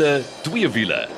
wiele, 0.00 0.22
twee 0.42 0.68
wiele. 0.68 1.08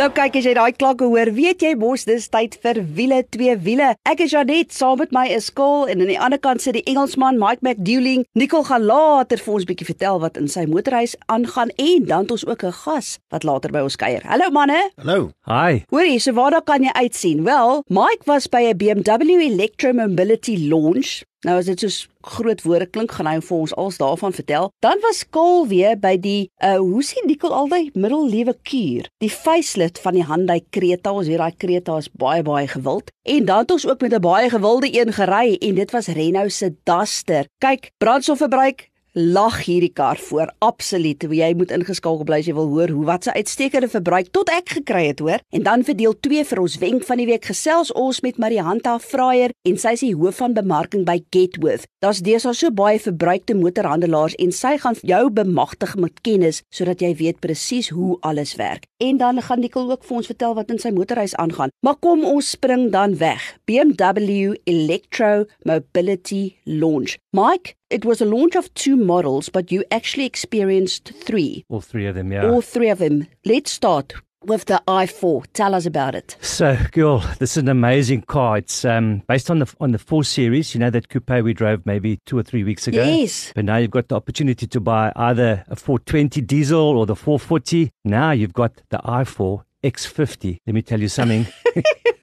Nou 0.00 0.06
kyk 0.16 0.38
as 0.38 0.46
jy 0.48 0.54
daai 0.56 0.72
klanke 0.72 1.04
hoor, 1.04 1.28
weet 1.36 1.60
jy 1.60 1.74
mos 1.76 2.06
dis 2.08 2.30
tyd 2.32 2.54
vir 2.64 2.78
wiele 2.96 3.18
twee 3.28 3.52
wiele. 3.60 3.90
Ek 4.08 4.22
is 4.24 4.32
Janet, 4.32 4.72
saam 4.72 4.96
met 5.02 5.12
my 5.12 5.26
is 5.28 5.50
Kol 5.52 5.84
en 5.92 6.00
aan 6.00 6.08
die 6.08 6.16
ander 6.16 6.40
kant 6.40 6.64
sit 6.64 6.78
die 6.78 6.84
Engelsman 6.88 7.36
Mike 7.40 7.60
McDouling. 7.60 8.24
Nicole 8.32 8.64
gaan 8.64 8.86
later 8.88 9.42
vir 9.44 9.58
ons 9.58 9.66
bietjie 9.68 9.90
vertel 9.90 10.22
wat 10.22 10.40
in 10.40 10.48
sy 10.48 10.64
motorhuis 10.70 11.12
aangaan 11.28 11.74
en 11.76 12.06
dan 12.08 12.24
het 12.24 12.32
ons 12.38 12.46
ook 12.48 12.64
'n 12.64 12.72
gas 12.72 13.18
wat 13.28 13.44
later 13.44 13.70
by 13.70 13.84
ons 13.84 13.96
kuier. 14.00 14.24
Hallo 14.24 14.48
manne. 14.50 14.80
Hallo. 14.96 15.30
Hi. 15.44 15.84
Hoorie, 15.90 16.18
so 16.18 16.32
waar 16.32 16.50
daar 16.50 16.64
kan 16.64 16.82
jy 16.82 16.92
uitsien? 16.92 17.44
Wel, 17.44 17.84
Mike 17.88 18.24
was 18.24 18.48
by 18.48 18.72
'n 18.72 18.76
BMW 18.76 19.44
Electromobility 19.52 20.56
launch 20.56 21.22
Nou 21.42 21.56
as 21.58 21.66
dit 21.66 21.80
so 21.82 22.10
groot 22.22 22.60
woorde 22.62 22.86
klink, 22.86 23.10
gaan 23.16 23.26
hy 23.26 23.40
vir 23.42 23.56
ons 23.56 23.72
als 23.74 23.96
daarvan 23.98 24.34
vertel. 24.34 24.68
Dan 24.84 25.00
was 25.02 25.24
Kol 25.34 25.66
weer 25.66 25.96
by 25.98 26.14
die 26.22 26.50
uh 26.62 26.76
hoe 26.78 27.02
sien 27.02 27.26
Nicole 27.26 27.56
altyd 27.56 27.98
middellewe 27.98 28.54
kuur. 28.62 29.08
Die 29.18 29.30
facelift 29.30 29.98
van 30.04 30.14
die 30.14 30.22
Hyundai 30.28 30.60
Creta. 30.70 31.10
Ons 31.10 31.26
weet 31.26 31.42
daai 31.42 31.56
Creta 31.58 31.98
is 31.98 32.10
baie 32.14 32.46
baie 32.46 32.68
gewild. 32.70 33.10
En 33.26 33.44
dan 33.50 33.64
het 33.64 33.74
ons 33.74 33.88
ook 33.88 34.06
met 34.06 34.14
'n 34.14 34.22
baie 34.22 34.50
gewilde 34.50 34.88
een 34.94 35.12
gery 35.12 35.56
en 35.58 35.74
dit 35.74 35.90
was 35.90 36.06
Renault 36.06 36.52
se 36.52 36.74
Duster. 36.84 37.46
Kyk, 37.58 37.90
brandstofverbruik 37.98 38.91
lag 39.12 39.64
hierdie 39.66 39.92
kar 39.92 40.16
voor 40.16 40.52
absoluut. 40.58 41.24
Jy 41.28 41.52
moet 41.56 41.72
ingeskakel 41.74 42.24
bly 42.24 42.40
as 42.40 42.48
jy 42.48 42.54
wil 42.56 42.70
hoor 42.72 42.92
hoe 42.92 43.04
wat 43.08 43.26
se 43.26 43.34
uitstekende 43.34 43.88
verbruik 43.92 44.30
tot 44.32 44.50
ek 44.52 44.76
gekry 44.78 45.04
het, 45.10 45.20
hoor. 45.20 45.42
En 45.52 45.64
dan 45.66 45.84
vir 45.84 45.96
deel 45.98 46.16
2 46.24 46.44
vir 46.48 46.62
ons 46.62 46.78
wenk 46.80 47.04
van 47.08 47.20
die 47.20 47.28
week 47.28 47.48
gesels 47.50 47.92
ons 47.92 48.22
met 48.24 48.40
Marianta 48.40 48.96
Fraier 49.02 49.52
en 49.68 49.78
sy 49.78 49.94
is 49.98 50.04
die 50.06 50.14
hoof 50.16 50.40
van 50.40 50.56
bemarking 50.56 51.04
by 51.08 51.18
Getworth. 51.34 51.86
Daar's 52.02 52.22
deesdae 52.24 52.54
so 52.56 52.72
baie 52.74 53.00
verbruikte 53.00 53.54
motorhandelaars 53.58 54.38
en 54.42 54.52
sy 54.56 54.76
gaan 54.82 54.96
jou 55.02 55.24
bemagtig 55.30 55.94
met 56.00 56.22
kennis 56.24 56.62
sodat 56.72 57.04
jy 57.04 57.12
weet 57.20 57.40
presies 57.44 57.92
hoe 57.92 58.16
alles 58.26 58.56
werk. 58.60 58.88
En 59.02 59.18
dan 59.18 59.42
gaan 59.42 59.60
Nicole 59.60 59.92
ook 59.92 60.04
vir 60.06 60.16
ons 60.16 60.30
vertel 60.30 60.54
wat 60.54 60.70
in 60.70 60.78
sy 60.78 60.92
motorhuis 60.94 61.34
aangaan. 61.36 61.72
Maar 61.84 61.98
kom 62.00 62.24
ons 62.24 62.54
spring 62.56 62.90
dan 62.94 63.16
weg. 63.18 63.42
BMW 63.66 64.54
Electro 64.64 65.44
Mobility 65.66 66.56
Launch. 66.64 67.18
Mike, 67.32 67.74
it 67.92 68.04
was 68.04 68.20
a 68.20 68.24
launch 68.24 68.56
of 68.56 68.72
two 68.74 68.96
models, 68.96 69.48
but 69.48 69.70
you 69.70 69.84
actually 69.90 70.24
experienced 70.24 71.12
three. 71.14 71.64
All 71.68 71.80
three 71.80 72.06
of 72.06 72.14
them, 72.14 72.32
yeah. 72.32 72.48
All 72.48 72.62
three 72.62 72.88
of 72.88 72.98
them. 72.98 73.26
Let's 73.44 73.70
start 73.70 74.14
with 74.44 74.64
the 74.64 74.82
i4. 74.88 75.44
Tell 75.52 75.74
us 75.74 75.86
about 75.86 76.14
it. 76.14 76.36
So, 76.40 76.76
girl, 76.90 77.18
this 77.38 77.52
is 77.52 77.58
an 77.58 77.68
amazing 77.68 78.22
car. 78.22 78.58
It's 78.58 78.84
um, 78.84 79.22
based 79.28 79.50
on 79.50 79.58
the 79.60 79.72
on 79.78 79.92
the 79.92 79.98
four 79.98 80.24
series. 80.24 80.74
You 80.74 80.80
know 80.80 80.90
that 80.90 81.10
coupe 81.10 81.30
we 81.44 81.52
drove 81.52 81.84
maybe 81.84 82.18
two 82.24 82.38
or 82.38 82.42
three 82.42 82.64
weeks 82.64 82.88
ago. 82.88 83.04
Yes. 83.04 83.52
But 83.54 83.66
now 83.66 83.76
you've 83.76 83.90
got 83.90 84.08
the 84.08 84.16
opportunity 84.16 84.66
to 84.66 84.80
buy 84.80 85.12
either 85.14 85.64
a 85.68 85.76
420 85.76 86.40
diesel 86.40 86.98
or 86.98 87.06
the 87.06 87.16
440. 87.16 87.92
Now 88.04 88.30
you've 88.30 88.54
got 88.54 88.80
the 88.88 88.98
i4 88.98 89.62
X50. 89.84 90.60
Let 90.66 90.74
me 90.74 90.82
tell 90.82 91.00
you 91.00 91.08
something. 91.08 91.46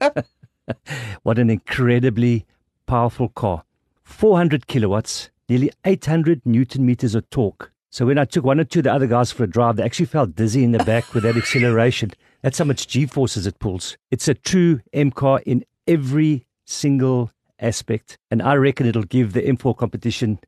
what 1.22 1.38
an 1.38 1.50
incredibly 1.50 2.46
powerful 2.86 3.28
car. 3.28 3.64
400 4.02 4.66
kilowatts, 4.66 5.30
nearly 5.50 5.70
800 5.84 6.46
newton 6.46 6.86
meters 6.86 7.14
of 7.14 7.28
torque. 7.28 7.72
So 7.90 8.06
when 8.06 8.18
I 8.18 8.24
took 8.24 8.44
one 8.44 8.60
or 8.60 8.64
two 8.64 8.78
of 8.78 8.84
the 8.84 8.92
other 8.92 9.08
guys 9.08 9.32
for 9.32 9.42
a 9.42 9.48
drive, 9.48 9.76
they 9.76 9.82
actually 9.82 10.06
felt 10.06 10.36
dizzy 10.36 10.62
in 10.62 10.70
the 10.70 10.84
back 10.84 11.12
with 11.12 11.24
that 11.24 11.36
acceleration. 11.36 12.12
That's 12.42 12.56
how 12.58 12.64
much 12.64 12.86
G 12.86 13.04
forces 13.04 13.48
it 13.48 13.58
pulls. 13.58 13.96
It's 14.12 14.28
a 14.28 14.34
true 14.34 14.80
M 14.92 15.10
car 15.10 15.42
in 15.44 15.64
every 15.88 16.46
single 16.64 17.32
aspect, 17.58 18.16
and 18.30 18.40
I 18.40 18.54
reckon 18.54 18.86
it'll 18.86 19.02
give 19.02 19.32
the 19.32 19.42
M4 19.42 19.76
competition 19.76 20.38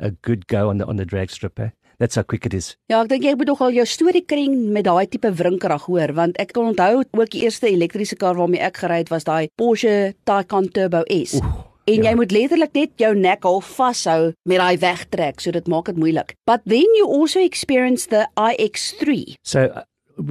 a 0.00 0.10
good 0.10 0.48
go 0.48 0.68
on 0.68 0.78
the 0.78 0.86
on 0.86 0.96
the 0.96 1.04
drag 1.04 1.30
strip. 1.30 1.58
Eh? 1.60 1.70
That's 1.98 2.16
how 2.16 2.22
quick 2.22 2.44
it 2.44 2.54
is. 2.54 2.76
Ja, 2.88 3.02
ek 3.04 3.10
dink 3.12 3.24
jy 3.28 3.36
moet 3.36 3.50
nogal 3.52 3.74
jou 3.76 3.86
storie 3.86 4.24
kring 4.24 4.72
met 4.74 4.88
daai 4.88 5.06
tipe 5.12 5.30
wrinkrag 5.36 5.86
hoor, 5.86 6.14
want 6.16 6.38
ek 6.42 6.54
kan 6.56 6.72
onthou 6.72 7.04
ook 7.04 7.32
die 7.32 7.44
eerste 7.46 7.68
elektriese 7.70 8.16
kar 8.18 8.40
waarmee 8.40 8.60
ek 8.66 8.82
gery 8.82 9.02
het 9.04 9.12
was 9.12 9.28
daai 9.28 9.52
Porsche 9.60 10.14
Taycan 10.24 10.72
Turbo 10.72 11.04
S. 11.12 11.36
Oeh, 11.38 11.59
En 11.90 12.02
ja. 12.02 12.10
jy 12.10 12.16
moet 12.18 12.32
letterlik 12.34 12.74
net 12.76 12.90
jou 13.02 13.14
nek 13.18 13.46
half 13.46 13.70
vashou 13.76 14.32
met 14.46 14.60
daai 14.62 14.78
wegtrek, 14.78 15.40
so 15.42 15.50
dit 15.50 15.66
maak 15.70 15.90
dit 15.90 15.98
moeilik. 15.98 16.36
But 16.46 16.62
then 16.70 16.86
you 16.98 17.08
also 17.08 17.42
experience 17.42 18.06
the 18.12 18.28
iX3. 18.38 19.34
So 19.42 19.66
uh, 19.66 19.82